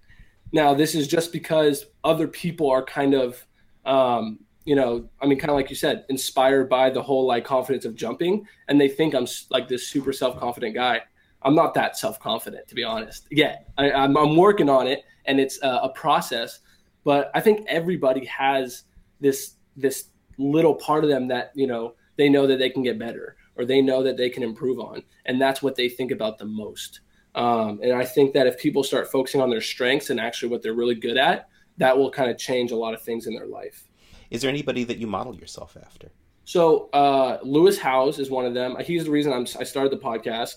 [0.52, 3.46] Now, this is just because other people are kind of,
[3.86, 7.46] um, you know, I mean, kind of like you said, inspired by the whole like
[7.46, 11.02] confidence of jumping, and they think I'm like this super self confident guy.
[11.44, 13.28] I'm not that self confident, to be honest.
[13.30, 16.60] Yeah, I, am working on it, and it's a process.
[17.08, 18.84] But I think everybody has
[19.22, 23.00] this this little part of them that you know they know that they can get
[23.00, 26.38] better or they know that they can improve on, and that's what they think about
[26.38, 27.00] the most.
[27.34, 30.62] Um, and I think that if people start focusing on their strengths and actually what
[30.62, 33.48] they're really good at, that will kind of change a lot of things in their
[33.48, 33.88] life.
[34.30, 36.12] Is there anybody that you model yourself after?
[36.44, 38.76] So uh, Lewis Howes is one of them.
[38.82, 40.56] He's the reason I'm, i started the podcast.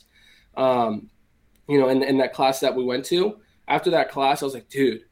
[0.56, 1.10] Um,
[1.68, 4.54] you know, in, in that class that we went to, after that class, I was
[4.54, 5.04] like, dude,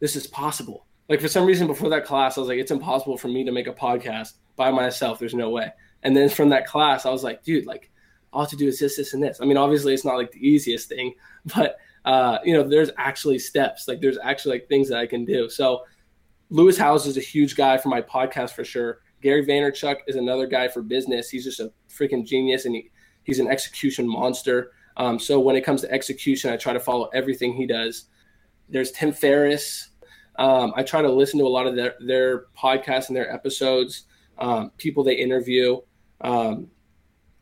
[0.00, 0.86] this is possible.
[1.08, 3.52] Like for some reason before that class, I was like, it's impossible for me to
[3.52, 5.18] make a podcast by myself.
[5.18, 5.72] There's no way.
[6.02, 7.90] And then from that class, I was like, dude, like
[8.32, 9.40] all I have to do is this, this, and this.
[9.40, 11.14] I mean, obviously, it's not like the easiest thing,
[11.56, 13.88] but uh, you know, there's actually steps.
[13.88, 15.48] Like there's actually like things that I can do.
[15.48, 15.84] So
[16.50, 19.00] Lewis Howes is a huge guy for my podcast for sure.
[19.22, 21.28] Gary Vaynerchuk is another guy for business.
[21.28, 22.90] He's just a freaking genius and he,
[23.24, 24.72] he's an execution monster.
[24.96, 28.04] Um, so when it comes to execution, I try to follow everything he does.
[28.68, 29.90] There's Tim Ferriss.
[30.38, 34.04] Um, I try to listen to a lot of their, their podcasts and their episodes,
[34.38, 35.80] um, people they interview.
[36.20, 36.70] Um,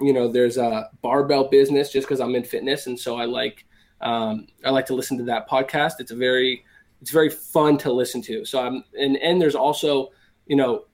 [0.01, 3.65] you know, there's a barbell business just because I'm in fitness, and so I like
[4.01, 5.95] um, I like to listen to that podcast.
[5.99, 6.65] It's a very
[7.01, 8.45] it's very fun to listen to.
[8.45, 10.11] So I'm and and there's also
[10.47, 10.85] you know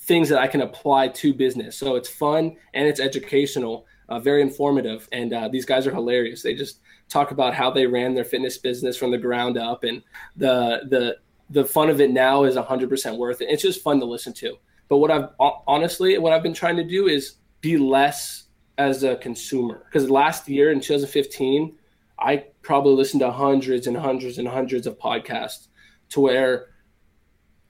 [0.00, 1.76] things that I can apply to business.
[1.76, 6.42] So it's fun and it's educational, uh, very informative, and uh, these guys are hilarious.
[6.42, 10.02] They just talk about how they ran their fitness business from the ground up, and
[10.36, 11.16] the the
[11.50, 13.48] the fun of it now is 100% worth it.
[13.48, 14.58] It's just fun to listen to.
[14.88, 15.30] But what I've
[15.66, 20.48] honestly, what I've been trying to do is be less as a consumer because last
[20.48, 21.76] year in 2015
[22.18, 25.66] i probably listened to hundreds and hundreds and hundreds of podcasts
[26.08, 26.68] to where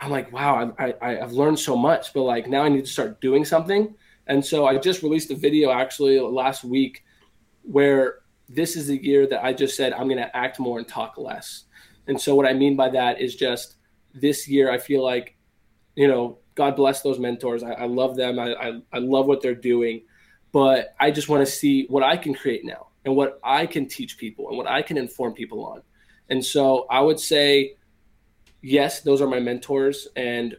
[0.01, 2.90] i'm like wow I, I, i've learned so much but like now i need to
[2.90, 3.94] start doing something
[4.29, 7.05] and so i just released a video actually last week
[7.62, 10.88] where this is the year that i just said i'm going to act more and
[10.88, 11.64] talk less.
[12.07, 13.77] And so what i mean by that is just
[14.14, 15.37] this year i feel like
[15.95, 17.62] you know god bless those mentors.
[17.62, 18.38] I, I love them.
[18.38, 20.03] I, I, I love what they're doing.
[20.53, 23.87] But I just want to see what I can create now and what I can
[23.87, 25.83] teach people and what I can inform people on.
[26.29, 27.77] And so I would say,
[28.61, 30.57] yes, those are my mentors, and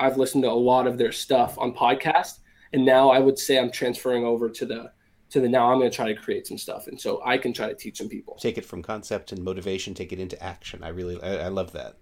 [0.00, 2.38] I've listened to a lot of their stuff on podcast.
[2.76, 4.92] And now I would say I'm transferring over to the
[5.30, 7.54] to the now I'm going to try to create some stuff, and so I can
[7.54, 8.34] try to teach some people.
[8.34, 10.84] Take it from concept and motivation, take it into action.
[10.84, 11.96] I really, I, I love that.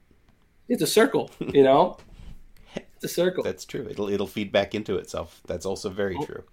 [0.68, 1.96] It's a circle, you know.
[2.74, 3.44] it's a circle.
[3.44, 3.86] That's true.
[3.88, 5.40] It'll it'll feed back into itself.
[5.46, 6.24] That's also very oh.
[6.24, 6.44] true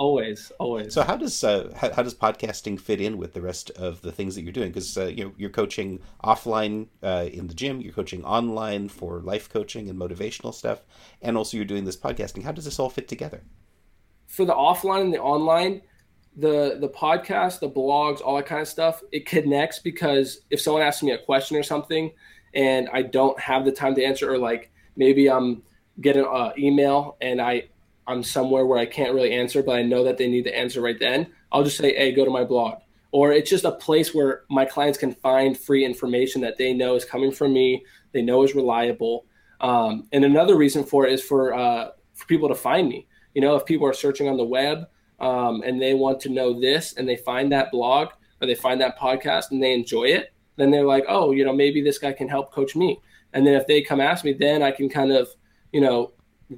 [0.00, 0.94] always always.
[0.94, 4.10] So how does uh, how, how, does podcasting fit in with the rest of the
[4.10, 4.68] things that you're doing?
[4.68, 9.20] Because uh, you know you're coaching offline uh, in the gym you're coaching online for
[9.20, 10.80] life coaching and motivational stuff
[11.20, 12.42] and also you're doing this podcasting.
[12.42, 13.42] How does this all fit together?
[14.26, 15.82] For the offline and the online
[16.36, 20.80] the the podcast the blogs all that kind of stuff it connects because if someone
[20.80, 22.12] asks me a question or something
[22.54, 25.60] and i don't have the time to answer or like maybe i'm
[26.00, 27.64] getting an email and i
[28.10, 30.80] I'm somewhere where I can't really answer, but I know that they need the answer
[30.80, 32.78] right then, I'll just say, hey, go to my blog.
[33.12, 36.94] Or it's just a place where my clients can find free information that they know
[36.94, 39.26] is coming from me, they know is reliable.
[39.60, 43.08] Um, and another reason for it is for uh, for people to find me.
[43.34, 46.60] You know, if people are searching on the web um, and they want to know
[46.60, 48.08] this and they find that blog
[48.40, 51.52] or they find that podcast and they enjoy it, then they're like, oh, you know,
[51.52, 53.00] maybe this guy can help coach me.
[53.32, 55.28] And then if they come ask me, then I can kind of,
[55.72, 56.12] you know,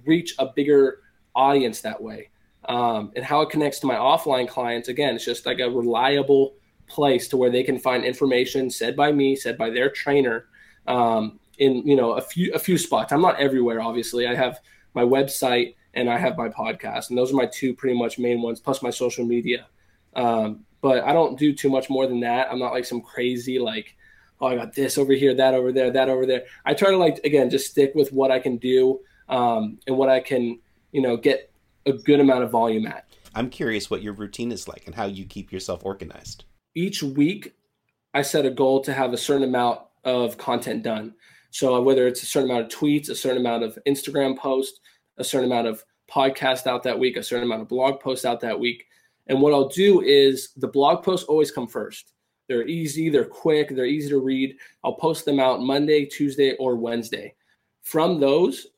[0.04, 1.01] reach a bigger
[1.34, 2.30] audience that way.
[2.66, 6.54] Um, and how it connects to my offline clients, again, it's just like a reliable
[6.86, 10.46] place to where they can find information said by me, said by their trainer,
[10.86, 13.12] um, in you know a few a few spots.
[13.12, 14.26] I'm not everywhere, obviously.
[14.26, 14.60] I have
[14.94, 18.40] my website and I have my podcast, and those are my two pretty much main
[18.42, 19.66] ones, plus my social media.
[20.14, 22.48] Um, but I don't do too much more than that.
[22.50, 23.96] I'm not like some crazy like,
[24.40, 26.44] oh, I got this over here, that over there, that over there.
[26.64, 30.08] I try to like again just stick with what I can do um, and what
[30.08, 30.58] I can
[30.92, 31.50] you know, get
[31.86, 33.06] a good amount of volume at.
[33.34, 36.44] I'm curious what your routine is like and how you keep yourself organized.
[36.74, 37.54] Each week,
[38.14, 41.14] I set a goal to have a certain amount of content done.
[41.50, 44.80] So whether it's a certain amount of tweets, a certain amount of Instagram posts,
[45.16, 48.40] a certain amount of podcast out that week, a certain amount of blog posts out
[48.40, 48.84] that week.
[49.28, 52.12] And what I'll do is the blog posts always come first.
[52.48, 54.56] They're easy, they're quick, they're easy to read.
[54.84, 57.34] I'll post them out Monday, Tuesday, or Wednesday.
[57.82, 58.68] from those,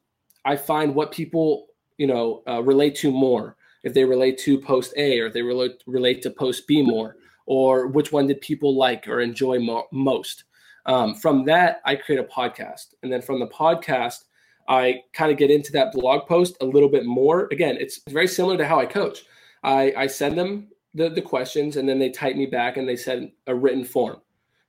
[0.44, 1.66] I find what people,
[1.98, 3.57] you know, uh, relate to more.
[3.83, 7.16] If they relate to post A or if they relate, relate to post B more,
[7.46, 10.44] or which one did people like or enjoy mo- most.
[10.87, 12.94] Um, from that, I create a podcast.
[13.02, 14.24] And then from the podcast,
[14.68, 17.48] I kind of get into that blog post a little bit more.
[17.50, 19.24] Again, it's very similar to how I coach.
[19.62, 22.96] I, I send them the, the questions and then they type me back and they
[22.96, 24.20] send a written form.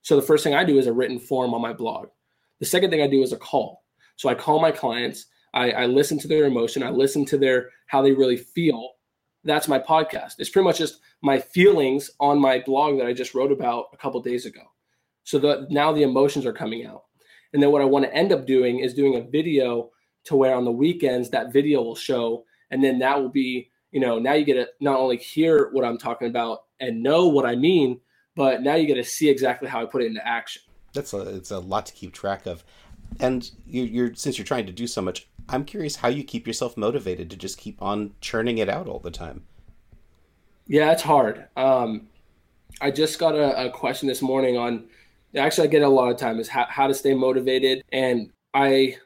[0.01, 2.09] So the first thing I do is a written form on my blog.
[2.59, 3.83] The second thing I do is a call.
[4.17, 7.69] So I call my clients, I, I listen to their emotion, I listen to their
[7.87, 8.91] how they really feel.
[9.43, 10.33] That's my podcast.
[10.39, 13.97] It's pretty much just my feelings on my blog that I just wrote about a
[13.97, 14.61] couple days ago.
[15.23, 17.03] So the now the emotions are coming out.
[17.53, 19.91] And then what I want to end up doing is doing a video
[20.25, 23.99] to where on the weekends that video will show and then that will be you
[23.99, 27.45] know now you get to not only hear what i'm talking about and know what
[27.45, 27.99] i mean
[28.35, 30.61] but now you get to see exactly how i put it into action
[30.93, 32.63] that's a it's a lot to keep track of
[33.19, 36.47] and you, you're since you're trying to do so much i'm curious how you keep
[36.47, 39.43] yourself motivated to just keep on churning it out all the time.
[40.67, 41.47] Yeah it's hard.
[41.55, 42.07] Um,
[42.81, 44.87] i just got a, a, question this morning on
[45.35, 47.83] actually i get a lot of time is how, how to stay motivated.
[47.91, 48.97] And i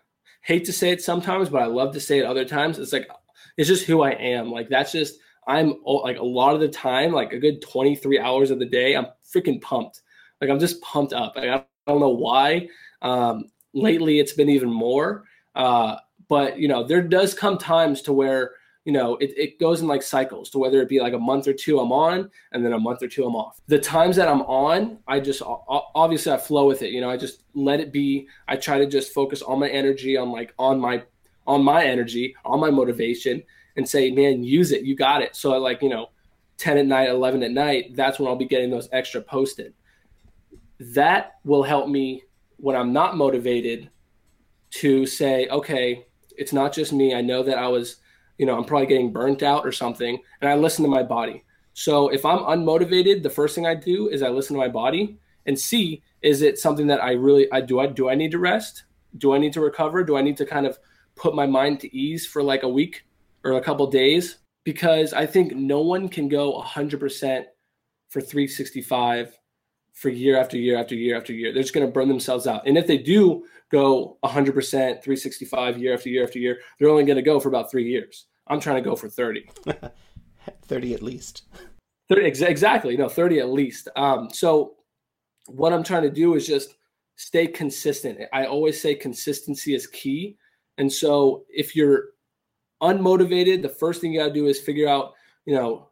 [0.41, 2.79] hate to say it sometimes but i love to say it other times.
[2.79, 3.09] It's like
[3.57, 4.51] it's just who i am.
[4.51, 8.51] Like that's just i'm like a lot of the time like a good 23 hours
[8.51, 10.01] of the day i'm freaking pumped.
[10.41, 11.35] Like i'm just pumped up.
[11.35, 12.69] Like, i don't know why.
[13.01, 15.25] Um, lately it's been even more.
[15.55, 15.97] Uh,
[16.29, 18.51] but you know, there does come times to where
[18.85, 21.47] you know it, it goes in like cycles to whether it be like a month
[21.47, 23.59] or two I'm on and then a month or two I'm off.
[23.67, 26.91] The times that I'm on, I just obviously I flow with it.
[26.91, 28.27] You know, I just let it be.
[28.47, 31.03] I try to just focus all my energy on like on my
[31.45, 33.43] on my energy, on my motivation,
[33.75, 34.83] and say, man, use it.
[34.83, 35.35] You got it.
[35.35, 36.09] So I like you know.
[36.59, 39.73] 10 at night, 11 at night, that's when I'll be getting those extra posted.
[40.81, 42.23] That will help me
[42.57, 43.89] when I'm not motivated
[44.71, 46.05] to say, okay,
[46.39, 47.13] it's not just me.
[47.13, 47.97] I know that I was,
[48.37, 51.43] you know, I'm probably getting burnt out or something, and I listen to my body.
[51.73, 55.17] So if I'm unmotivated, the first thing I do is I listen to my body
[55.45, 58.39] and see is it something that I really I do I do I need to
[58.39, 58.83] rest?
[59.17, 60.03] Do I need to recover?
[60.03, 60.77] Do I need to kind of
[61.15, 63.05] put my mind to ease for like a week
[63.43, 64.37] or a couple days?
[64.63, 67.45] Because I think no one can go 100%
[68.09, 69.38] for 365
[69.99, 71.51] for year after year after year after year.
[71.51, 72.65] They're just going to burn themselves out.
[72.65, 77.17] And if they do go 100%, 365 year after year after year, they're only going
[77.17, 78.27] to go for about three years.
[78.47, 79.49] I'm trying to go for 30.
[80.67, 81.43] 30 at least.
[82.07, 82.95] 30, exactly.
[82.95, 83.89] No, 30 at least.
[83.97, 84.75] Um, so
[85.47, 86.75] what I'm trying to do is just
[87.17, 88.21] stay consistent.
[88.31, 90.37] I always say consistency is key.
[90.77, 92.11] And so if you're
[92.81, 95.11] unmotivated, the first thing you got to do is figure out,
[95.45, 95.88] you know,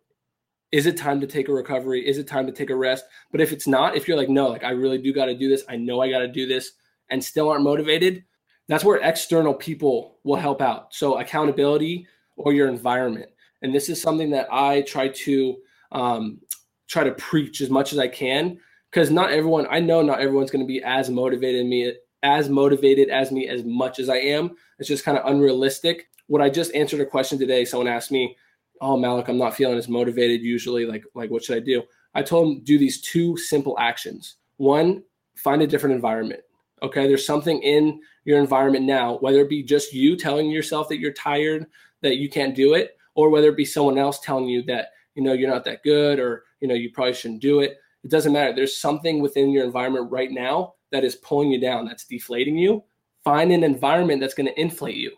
[0.71, 2.07] is it time to take a recovery?
[2.07, 3.05] Is it time to take a rest?
[3.31, 5.49] But if it's not, if you're like, no, like I really do got to do
[5.49, 6.73] this, I know I got to do this,
[7.09, 8.23] and still aren't motivated,
[8.67, 10.93] that's where external people will help out.
[10.93, 13.29] So accountability or your environment,
[13.61, 15.57] and this is something that I try to
[15.93, 16.39] um,
[16.87, 18.59] try to preach as much as I can
[18.91, 23.09] because not everyone, I know not everyone's going to be as motivated me as motivated
[23.09, 24.55] as me as much as I am.
[24.79, 26.07] It's just kind of unrealistic.
[26.27, 28.35] What I just answered a question today, someone asked me
[28.81, 30.85] oh Malek, I'm not feeling as motivated usually.
[30.85, 31.83] Like, like what should I do?
[32.13, 34.35] I told him do these two simple actions.
[34.57, 35.03] One,
[35.35, 36.41] find a different environment.
[36.81, 40.99] Okay, there's something in your environment now, whether it be just you telling yourself that
[40.99, 41.65] you're tired,
[42.01, 45.23] that you can't do it, or whether it be someone else telling you that you
[45.23, 47.77] know you're not that good, or you know you probably shouldn't do it.
[48.03, 48.53] It doesn't matter.
[48.53, 52.83] There's something within your environment right now that is pulling you down, that's deflating you.
[53.23, 55.11] Find an environment that's going to inflate you.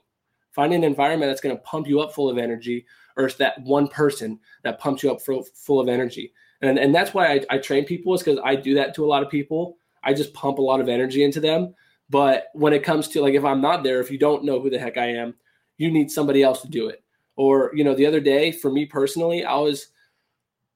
[0.52, 2.86] Find an environment that's going to pump you up full of energy
[3.20, 6.34] or that one person that pumps you up full, full of energy.
[6.62, 9.08] And, and that's why I, I train people is because I do that to a
[9.08, 9.78] lot of people.
[10.04, 11.76] I just pump a lot of energy into them.
[12.10, 14.70] But when it comes to like, if I'm not there, if you don't know who
[14.70, 15.36] the heck I am,
[15.78, 17.04] you need somebody else to do it.
[17.36, 19.88] Or, you know, the other day for me personally, I was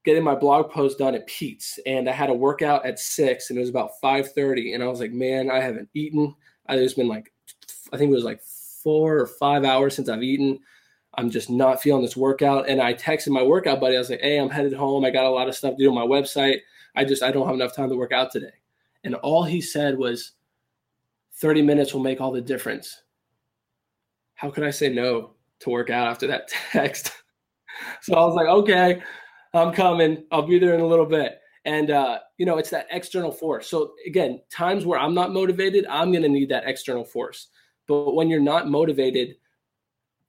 [0.05, 3.57] getting my blog post done at Pete's and I had a workout at six and
[3.57, 4.75] it was about 5.30.
[4.75, 6.35] And I was like, man, I haven't eaten.
[6.67, 7.33] I, it's been like,
[7.91, 8.41] I think it was like
[8.83, 10.59] four or five hours since I've eaten.
[11.15, 12.67] I'm just not feeling this workout.
[12.67, 13.95] And I texted my workout buddy.
[13.95, 15.05] I was like, hey, I'm headed home.
[15.05, 16.59] I got a lot of stuff to do on my website.
[16.95, 18.53] I just, I don't have enough time to work out today.
[19.03, 20.33] And all he said was,
[21.35, 23.01] 30 minutes will make all the difference.
[24.35, 27.11] How could I say no to work out after that text?
[28.01, 29.01] so I was like, okay,
[29.53, 30.23] I'm coming.
[30.31, 31.39] I'll be there in a little bit.
[31.65, 33.67] And, uh, you know, it's that external force.
[33.67, 37.47] So again, times where I'm not motivated, I'm going to need that external force.
[37.87, 39.35] But when you're not motivated,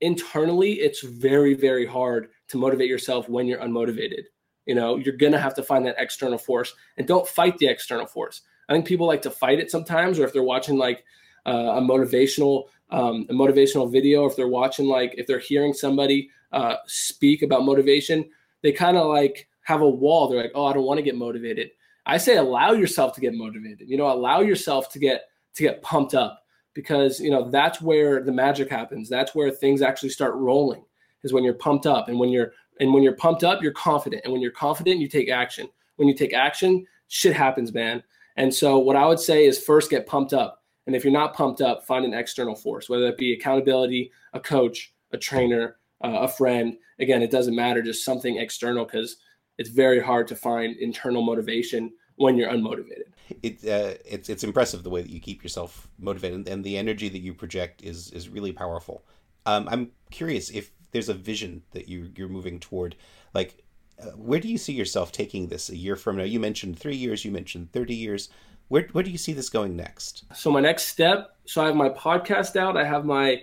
[0.05, 4.25] internally it's very very hard to motivate yourself when you're unmotivated
[4.67, 8.07] you know you're gonna have to find that external force and don't fight the external
[8.07, 11.05] force i think people like to fight it sometimes or if they're watching like
[11.47, 16.31] uh, a motivational um, a motivational video, if they're watching, like if they're hearing somebody
[16.53, 18.29] uh, speak about motivation,
[18.63, 20.29] they kind of like have a wall.
[20.29, 21.71] They're like, oh, I don't want to get motivated.
[22.07, 23.89] I say allow yourself to get motivated.
[23.89, 25.25] You know, allow yourself to get
[25.55, 26.44] to get pumped up
[26.75, 29.09] because you know that's where the magic happens.
[29.09, 30.85] That's where things actually start rolling.
[31.23, 34.23] Is when you're pumped up, and when you're and when you're pumped up, you're confident,
[34.25, 35.69] and when you're confident, you take action.
[35.97, 38.03] When you take action, shit happens, man.
[38.37, 41.35] And so, what I would say is first get pumped up, and if you're not
[41.35, 46.19] pumped up, find an external force, whether that be accountability, a coach, a trainer, uh,
[46.21, 46.77] a friend.
[46.99, 49.17] Again, it doesn't matter, just something external because
[49.59, 53.14] it's very hard to find internal motivation when you're unmotivated.
[53.43, 57.09] It, uh, it's it's impressive the way that you keep yourself motivated, and the energy
[57.09, 59.05] that you project is is really powerful.
[59.47, 62.97] Um, I'm curious if there's a vision that you you're moving toward,
[63.33, 63.63] like
[64.01, 66.25] uh, where do you see yourself taking this a year from now?
[66.25, 68.29] You mentioned three years, you mentioned thirty years.
[68.69, 70.25] Where where do you see this going next?
[70.35, 71.37] So my next step.
[71.47, 72.77] So I have my podcast out.
[72.77, 73.43] I have my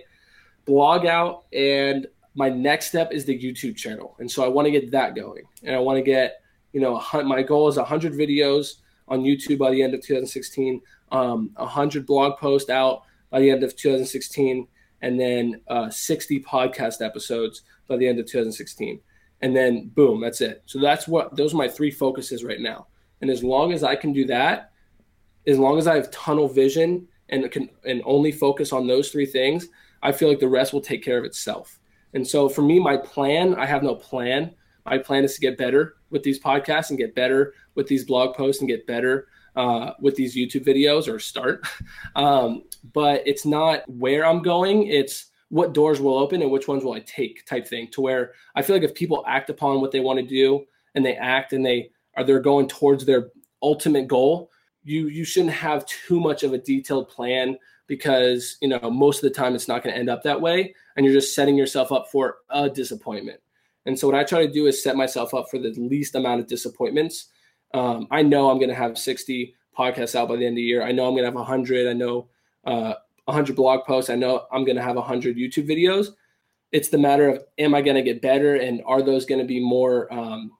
[0.64, 4.16] blog out, and my next step is the YouTube channel.
[4.18, 5.42] And so I want to get that going.
[5.62, 8.76] And I want to get, you know, my goal is 100 videos
[9.08, 10.80] on YouTube by the end of 2016,
[11.10, 14.66] um, 100 blog posts out by the end of 2016,
[15.02, 19.00] and then uh, 60 podcast episodes by the end of 2016.
[19.40, 20.62] And then boom, that's it.
[20.66, 22.86] So that's what those are my three focuses right now.
[23.20, 24.72] And as long as I can do that,
[25.46, 29.26] as long as I have tunnel vision and can and only focus on those three
[29.26, 29.68] things,
[30.02, 31.78] I feel like the rest will take care of itself.
[32.14, 34.54] And so for me, my plan, I have no plan.
[34.84, 38.36] My plan is to get better with these podcasts and get better with these blog
[38.36, 41.66] posts and get better uh, with these YouTube videos or start.
[42.14, 44.86] Um, but it's not where I'm going.
[44.86, 48.32] It's what doors will open and which ones will I take type thing to where
[48.54, 51.52] I feel like if people act upon what they want to do and they act
[51.52, 53.30] and they are they're going towards their
[53.62, 54.50] ultimate goal,
[54.82, 57.56] you you shouldn't have too much of a detailed plan
[57.86, 60.74] because you know most of the time it's not going to end up that way
[60.96, 63.38] and you're just setting yourself up for a disappointment
[63.86, 66.40] and so what i try to do is set myself up for the least amount
[66.40, 67.28] of disappointments.
[67.74, 70.62] Um, i know i'm going to have 60 podcasts out by the end of the
[70.62, 70.82] year.
[70.82, 72.28] I know i'm going to have 100 i know
[72.64, 74.10] uh, 100 blog posts.
[74.10, 76.08] I know i'm going to have 100 youtube videos.
[76.70, 78.56] It's the matter of am i going to get better?
[78.56, 80.52] And are those going to be more um,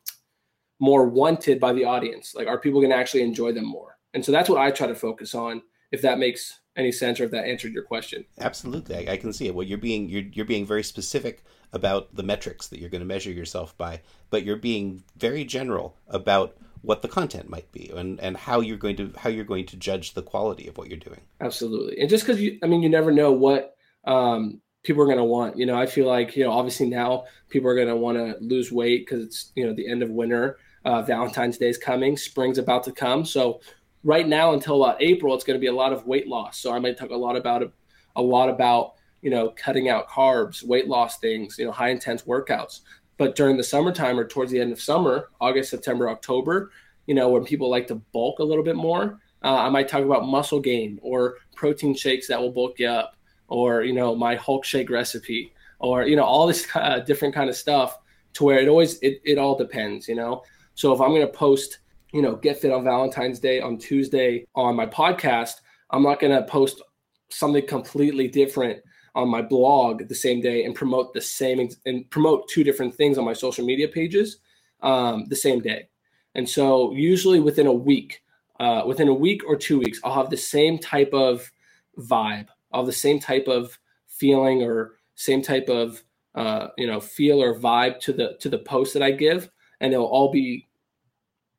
[0.81, 2.35] more wanted by the audience?
[2.35, 3.99] Like are people going to actually enjoy them more?
[4.15, 5.63] And so that's what i try to focus on
[5.93, 8.25] if that makes any sense or if that answered your question.
[8.41, 9.55] Absolutely, I, I, can see it.
[9.55, 13.07] Well, you're being you're you're being very specific about the metrics that you're going to
[13.07, 14.01] measure yourself by,
[14.31, 18.77] but you're being very general about what the content might be and and how you're
[18.77, 21.21] going to how you're going to judge the quality of what you're doing.
[21.41, 23.77] Absolutely, and just because you, I mean, you never know what.
[24.05, 27.23] Um, people are going to want you know i feel like you know obviously now
[27.51, 30.11] people are going to want to lose weight because it's you know the end of
[30.11, 33.61] winter uh, valentine's day is coming spring's about to come so
[34.05, 36.59] right now until about April, it's going to be a lot of weight loss.
[36.59, 37.73] So I might talk a lot about
[38.15, 42.23] a lot about you know cutting out carbs, weight loss things, you know, high intense
[42.23, 42.81] workouts.
[43.17, 46.73] But during the summertime or towards the end of summer, August, September, October,
[47.07, 50.03] you know, when people like to bulk a little bit more, uh, I might talk
[50.03, 53.17] about muscle gain or protein shakes that will bulk you up,
[53.49, 57.49] or you know, my Hulk shake recipe, or you know, all this uh, different kind
[57.49, 57.99] of stuff.
[58.35, 60.43] To where it always it, it all depends, you know.
[60.75, 61.81] So if I'm to post
[62.13, 65.55] you know, get fit on Valentine's Day on Tuesday on my podcast,
[65.91, 66.83] I'm not to post
[67.31, 68.81] something completely different
[69.15, 73.19] on my blog the same day and promote the same and promote two different things
[73.19, 74.39] on my social media pages
[74.81, 75.89] um, the same day.
[76.35, 78.23] And so, usually within a week,
[78.59, 81.51] uh, within a week or two weeks, I'll have the same type of
[81.99, 82.49] vibe.
[82.73, 86.03] I'll have the same type of feeling or same type of
[86.35, 89.51] uh, you know feel or vibe to the to the post that I give,
[89.81, 90.69] and they'll all be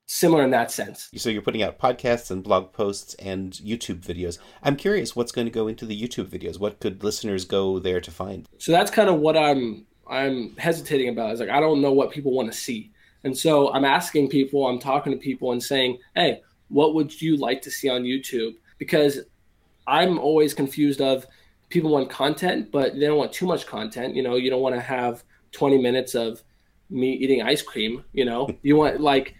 [0.05, 1.09] similar in that sense.
[1.15, 4.37] So you're putting out podcasts and blog posts and YouTube videos.
[4.61, 6.59] I'm curious what's going to go into the YouTube videos.
[6.59, 8.47] What could listeners go there to find?
[8.57, 11.33] So that's kind of what I'm I'm hesitating about.
[11.33, 12.91] Is like I don't know what people want to see.
[13.23, 17.37] And so I'm asking people, I'm talking to people and saying, "Hey, what would you
[17.37, 19.19] like to see on YouTube?" Because
[19.87, 21.25] I'm always confused of
[21.69, 24.15] people want content, but they don't want too much content.
[24.15, 25.23] You know, you don't want to have
[25.53, 26.43] 20 minutes of
[26.89, 28.49] me eating ice cream, you know.
[28.61, 29.35] you want like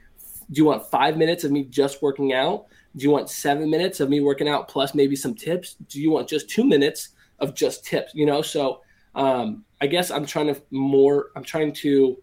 [0.51, 2.65] do you want five minutes of me just working out?
[2.95, 5.75] Do you want seven minutes of me working out plus maybe some tips?
[5.89, 8.13] Do you want just two minutes of just tips?
[8.13, 8.81] You know, so
[9.15, 12.17] um, I guess I'm trying to more, I'm trying to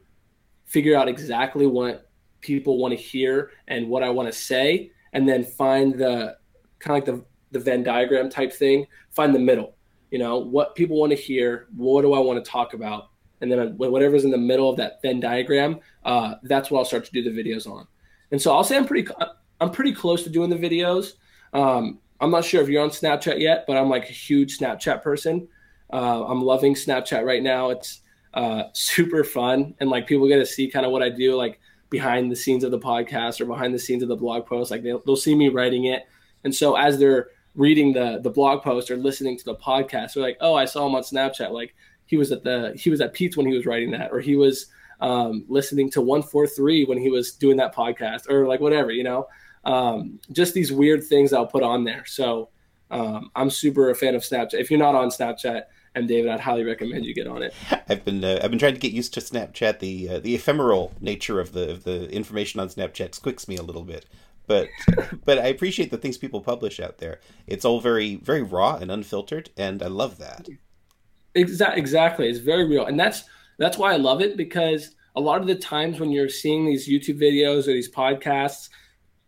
[0.65, 2.09] figure out exactly what
[2.41, 6.37] people want to hear and what I want to say, and then find the
[6.79, 7.25] kind of like the,
[7.59, 9.75] the Venn diagram type thing, find the middle.
[10.11, 13.11] You know, what people want to hear, what do I want to talk about?
[13.41, 17.05] And then whatever's in the middle of that Venn diagram, uh, that's what I'll start
[17.07, 17.87] to do the videos on.
[18.33, 19.09] And so I'll say I'm pretty
[19.61, 21.15] I'm pretty close to doing the videos.
[21.53, 25.03] Um, I'm not sure if you're on Snapchat yet, but I'm like a huge Snapchat
[25.03, 25.49] person.
[25.93, 27.71] Uh, I'm loving Snapchat right now.
[27.71, 28.01] It's
[28.35, 31.61] uh, super fun, and like people get to see kind of what I do, like
[31.89, 34.71] behind the scenes of the podcast or behind the scenes of the blog post.
[34.71, 36.05] Like they'll, they'll see me writing it,
[36.45, 40.23] and so as they're reading the the blog post or listening to the podcast, they're
[40.23, 41.51] like, "Oh, I saw him on Snapchat.
[41.51, 41.75] Like
[42.07, 44.37] he was at the he was at Pete's when he was writing that, or he
[44.37, 44.67] was
[45.01, 48.91] um, listening to one four three when he was doing that podcast, or like whatever,
[48.91, 49.27] you know."
[49.65, 52.05] Um, just these weird things I'll put on there.
[52.07, 52.49] So
[52.91, 54.55] um, I'm super a fan of Snapchat.
[54.55, 57.53] If you're not on Snapchat, and David, I'd highly recommend you get on it.
[57.89, 59.81] I've been uh, I've been trying to get used to Snapchat.
[59.81, 63.63] The uh, the ephemeral nature of the of the information on Snapchat squicks me a
[63.63, 64.07] little bit.
[64.47, 64.69] But
[65.25, 67.21] but I appreciate the things people publish out there.
[67.47, 70.49] It's all very very raw and unfiltered, and I love that.
[71.35, 72.29] Exactly, exactly.
[72.29, 73.25] It's very real, and that's
[73.61, 76.89] that's why I love it because a lot of the times when you're seeing these
[76.89, 78.71] YouTube videos or these podcasts,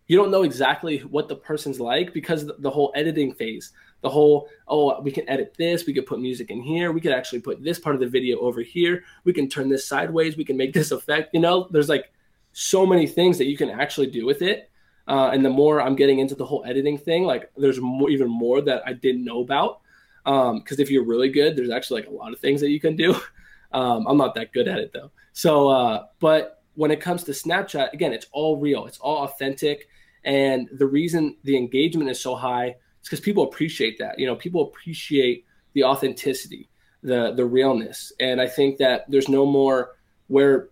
[0.07, 3.72] you don't know exactly what the person's like because the whole editing phase.
[4.01, 7.12] The whole oh we can edit this we could put music in here we could
[7.12, 10.45] actually put this part of the video over here we can turn this sideways we
[10.45, 11.68] can make this effect you know?
[11.70, 12.12] There's like
[12.51, 14.72] so many things that you can actually do with it
[15.07, 18.28] uh, and the more i'm getting into the whole editing thing like there's more even
[18.28, 19.83] more that i didn't know about
[20.24, 22.80] because um, if you're really good there's actually like a lot of things that you
[22.80, 23.14] can do
[23.73, 27.33] um, i'm not that good at it though so uh, but when it comes to
[27.33, 29.89] snapchat again it's all real it's all authentic
[30.25, 34.16] and the reason the engagement is so high it's because people appreciate that.
[34.16, 36.68] You know, people appreciate the authenticity,
[37.03, 39.97] the the realness, and I think that there's no more
[40.29, 40.68] where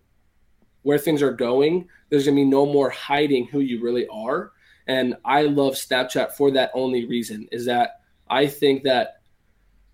[0.83, 1.89] where things are going.
[2.09, 4.53] There's gonna be no more hiding who you really are.
[4.87, 7.99] And I love Snapchat for that only reason is that
[8.29, 9.20] I think that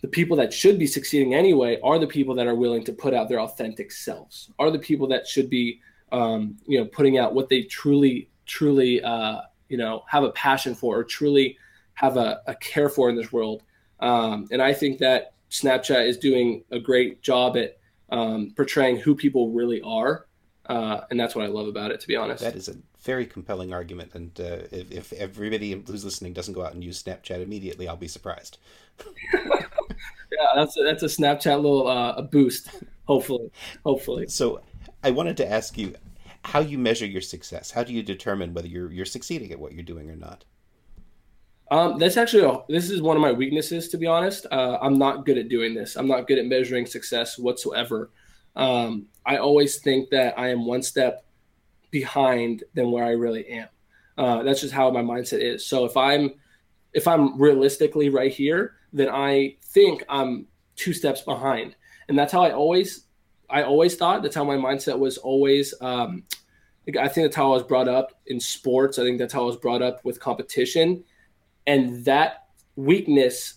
[0.02, 3.14] the people that should be succeeding anyway are the people that are willing to put
[3.14, 5.80] out their authentic selves, are the people that should be,
[6.12, 10.76] um, you know, putting out what they truly, truly, uh, you know, have a passion
[10.76, 11.58] for or truly
[11.96, 13.64] have a, a care for in this world.
[14.00, 17.78] Um, and I think that Snapchat is doing a great job at
[18.10, 20.28] um, portraying who people really are.
[20.68, 22.44] Uh, and that's what I love about it, to be honest.
[22.44, 24.12] That is a very compelling argument.
[24.14, 27.96] And uh, if, if, everybody who's listening doesn't go out and use Snapchat immediately, I'll
[27.96, 28.58] be surprised.
[29.34, 32.70] yeah, that's a, that's a Snapchat little uh, a boost,
[33.06, 33.50] hopefully.
[33.86, 34.28] Hopefully.
[34.28, 34.62] So
[35.04, 35.96] I wanted to ask you
[36.44, 37.72] how you measure your success.
[37.72, 40.44] How do you determine whether you're, you're succeeding at what you're doing or not?
[41.70, 44.46] Um, that's actually a, this is one of my weaknesses, to be honest.
[44.52, 45.96] Uh, I'm not good at doing this.
[45.96, 48.10] I'm not good at measuring success whatsoever.
[48.56, 51.26] Um, I always think that I am one step
[51.92, 53.68] behind than where I really am.
[54.18, 55.66] Uh, that's just how my mindset is.
[55.66, 56.34] So if I'm
[56.94, 61.76] if I'm realistically right here, then I think I'm two steps behind,
[62.08, 63.06] and that's how I always
[63.50, 64.24] I always thought.
[64.24, 65.74] That's how my mindset was always.
[65.82, 66.24] Um,
[66.88, 68.98] I think that's how I was brought up in sports.
[68.98, 71.04] I think that's how I was brought up with competition
[71.68, 73.56] and that weakness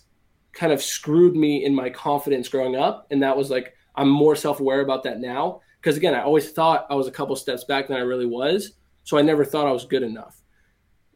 [0.51, 4.35] kind of screwed me in my confidence growing up and that was like i'm more
[4.35, 5.61] self-aware about that now.
[5.79, 8.73] Because again i always thought i was a couple steps back than i really was
[9.03, 10.41] so i never thought i was good enough.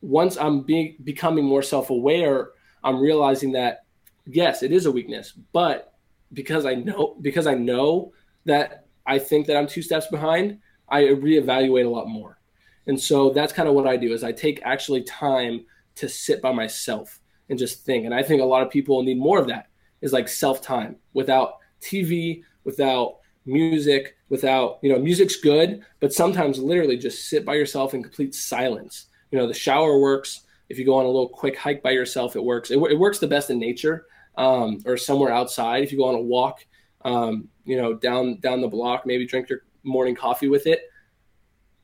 [0.01, 2.51] Once i'm being becoming more self-aware
[2.83, 3.85] i'm realizing that
[4.25, 5.93] yes it is a weakness but
[6.33, 8.11] because i know because i know
[8.45, 10.59] that i think that i'm two steps behind
[10.89, 12.39] i reevaluate a lot more.
[12.87, 15.65] And so that's kind of what i do is i take actually time
[15.95, 17.19] to sit by myself
[17.49, 18.05] and just think.
[18.05, 19.67] And I think a lot of people need more of that
[20.01, 26.59] is like self time without TV, without music, without, you know, music's good, but sometimes
[26.59, 29.05] literally just sit by yourself in complete silence.
[29.31, 30.41] You know, the shower works.
[30.67, 32.71] If you go on a little quick hike by yourself, it works.
[32.71, 34.07] It, it works the best in nature
[34.37, 35.83] um, or somewhere outside.
[35.83, 36.65] If you go on a walk,
[37.05, 40.81] um, you know, down down the block, maybe drink your morning coffee with it.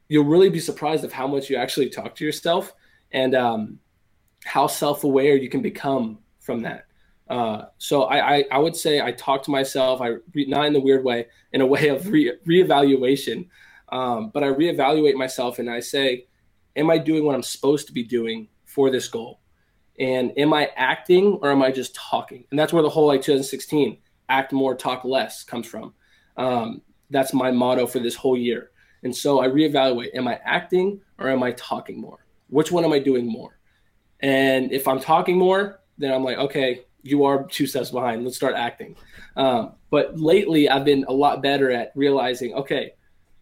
[0.10, 2.74] You'll really be surprised of how much you actually talk to yourself.
[3.14, 3.80] And um,
[4.46, 6.86] how self-aware you can become from that.
[7.32, 10.02] Uh, so I, I, I, would say I talk to myself.
[10.02, 13.48] I re, not in the weird way, in a way of re, reevaluation,
[13.90, 16.26] um, but I reevaluate myself and I say,
[16.76, 19.40] am I doing what I'm supposed to be doing for this goal?
[19.98, 22.44] And am I acting or am I just talking?
[22.52, 25.94] And that's where the whole like 2016 act more, talk less comes from.
[26.36, 28.72] Um, that's my motto for this whole year.
[29.04, 32.26] And so I reevaluate: Am I acting or am I talking more?
[32.50, 33.58] Which one am I doing more?
[34.20, 38.24] And if I'm talking more, then I'm like, okay, you are two steps behind.
[38.24, 38.96] Let's start acting.
[39.36, 42.94] Um, but lately, I've been a lot better at realizing, okay,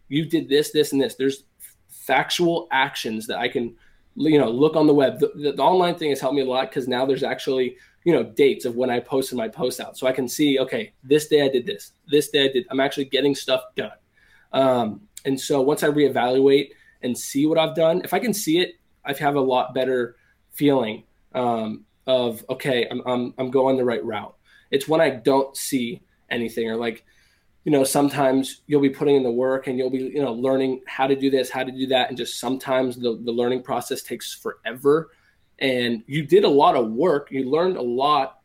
[0.07, 1.15] you did this, this, and this.
[1.15, 1.43] There's
[1.87, 3.75] factual actions that I can,
[4.15, 5.19] you know, look on the web.
[5.19, 8.13] The, the, the online thing has helped me a lot because now there's actually, you
[8.13, 11.27] know, dates of when I posted my post out, so I can see, okay, this
[11.27, 12.65] day I did this, this day I did.
[12.69, 13.91] I'm actually getting stuff done.
[14.51, 16.69] Um, and so once I reevaluate
[17.01, 20.15] and see what I've done, if I can see it, I have a lot better
[20.51, 21.03] feeling
[21.33, 24.35] um, of okay, I'm, I'm I'm going the right route.
[24.71, 27.05] It's when I don't see anything or like,
[27.65, 30.81] you know, sometimes you'll be putting in the work and you'll be, you know, learning
[30.87, 32.09] how to do this, how to do that.
[32.09, 35.11] And just sometimes the, the learning process takes forever.
[35.59, 37.29] And you did a lot of work.
[37.31, 38.39] You learned a lot.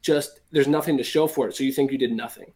[0.00, 1.54] Just there's nothing to show for it.
[1.54, 2.52] So you think you did nothing.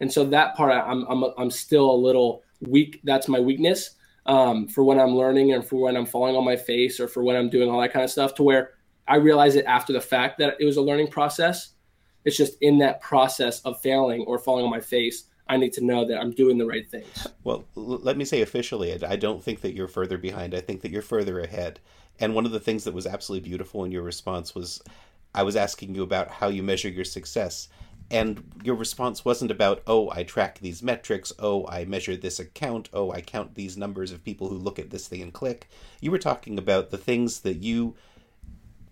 [0.00, 3.00] And so that part, I'm, I'm, I'm still a little weak.
[3.04, 3.96] That's my weakness
[4.26, 7.22] um, for when I'm learning and for when I'm falling on my face or for
[7.22, 8.72] when I'm doing all that kind of stuff to where
[9.12, 11.74] I realize it after the fact that it was a learning process.
[12.24, 15.84] It's just in that process of failing or falling on my face, I need to
[15.84, 17.26] know that I'm doing the right things.
[17.44, 20.54] Well, let me say officially, I don't think that you're further behind.
[20.54, 21.78] I think that you're further ahead.
[22.20, 24.80] And one of the things that was absolutely beautiful in your response was
[25.34, 27.68] I was asking you about how you measure your success.
[28.10, 32.88] And your response wasn't about, oh, I track these metrics, oh, I measure this account,
[32.94, 35.68] oh, I count these numbers of people who look at this thing and click.
[36.00, 37.94] You were talking about the things that you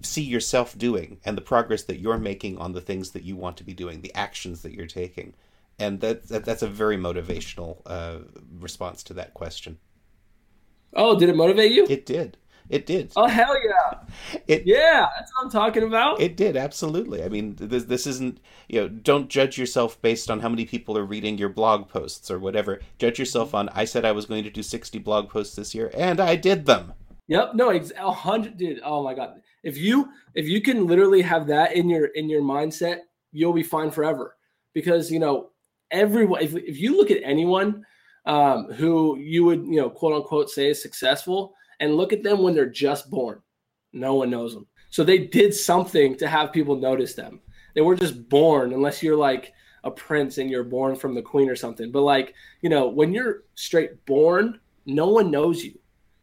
[0.03, 3.57] see yourself doing and the progress that you're making on the things that you want
[3.59, 5.35] to be doing, the actions that you're taking.
[5.79, 8.19] And that, that that's a very motivational uh,
[8.59, 9.79] response to that question.
[10.95, 11.87] Oh, did it motivate you?
[11.89, 12.37] It did.
[12.69, 13.13] It did.
[13.17, 13.99] Oh hell yeah!
[14.47, 16.21] It yeah, that's what I'm talking about.
[16.21, 17.25] It did absolutely.
[17.25, 18.39] I mean, this this isn't
[18.69, 18.89] you know.
[18.89, 22.81] Don't judge yourself based on how many people are reading your blog posts or whatever.
[22.99, 23.69] Judge yourself on.
[23.71, 26.67] I said I was going to do 60 blog posts this year, and I did
[26.67, 26.93] them.
[27.27, 27.55] Yep.
[27.55, 27.71] No.
[27.71, 28.57] A hundred.
[28.57, 28.81] Dude.
[28.85, 29.41] Oh my god.
[29.63, 33.01] If you if you can literally have that in your in your mindset,
[33.33, 34.37] you'll be fine forever.
[34.73, 35.51] Because you know
[35.91, 36.43] everyone.
[36.43, 37.85] If if you look at anyone
[38.27, 42.43] um, who you would you know quote unquote say is successful and look at them
[42.43, 43.41] when they're just born.
[43.93, 44.67] No one knows them.
[44.91, 47.41] So they did something to have people notice them.
[47.75, 49.53] They were just born, unless you're like
[49.85, 51.91] a prince and you're born from the queen or something.
[51.91, 55.79] But like, you know, when you're straight born, no one knows you.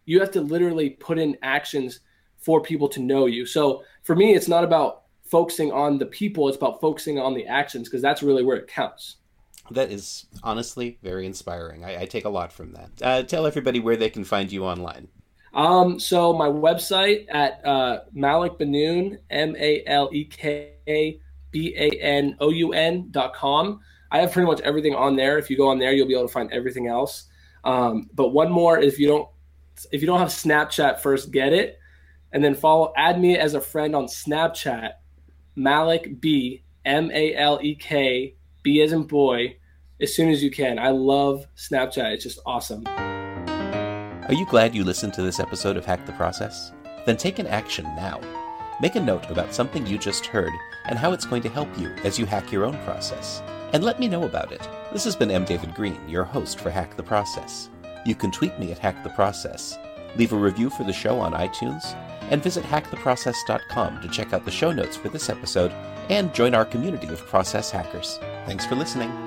[0.05, 2.01] You have to literally put in actions
[2.37, 3.45] for people to know you.
[3.45, 7.45] So for me, it's not about focusing on the people, it's about focusing on the
[7.45, 9.17] actions because that's really where it counts.
[9.71, 11.83] That is honestly very inspiring.
[11.83, 12.89] I, I take a lot from that.
[13.01, 15.09] Uh, tell everybody where they can find you online.
[15.53, 21.19] Um, so my website at uh, Malek Banoun, M A L E K
[21.51, 23.81] B A N O U N dot com.
[24.11, 25.37] I have pretty much everything on there.
[25.37, 27.25] If you go on there, you'll be able to find everything else.
[27.63, 29.27] Um, but one more, if you don't,
[29.91, 31.79] if you don't have Snapchat, first get it,
[32.31, 34.91] and then follow, add me as a friend on Snapchat,
[35.55, 39.57] Malek B M A L E K B as in boy,
[40.01, 40.79] as soon as you can.
[40.79, 42.13] I love Snapchat.
[42.13, 42.85] It's just awesome.
[42.87, 46.73] Are you glad you listened to this episode of Hack the Process?
[47.05, 48.19] Then take an action now.
[48.81, 50.51] Make a note about something you just heard
[50.85, 53.41] and how it's going to help you as you hack your own process.
[53.73, 54.67] And let me know about it.
[54.93, 55.45] This has been M.
[55.45, 57.69] David Green, your host for Hack the Process.
[58.05, 59.77] You can tweet me at Hack the Process,
[60.15, 61.95] leave a review for the show on iTunes,
[62.29, 65.71] and visit hacktheprocess.com to check out the show notes for this episode
[66.09, 68.17] and join our community of process hackers.
[68.45, 69.26] Thanks for listening.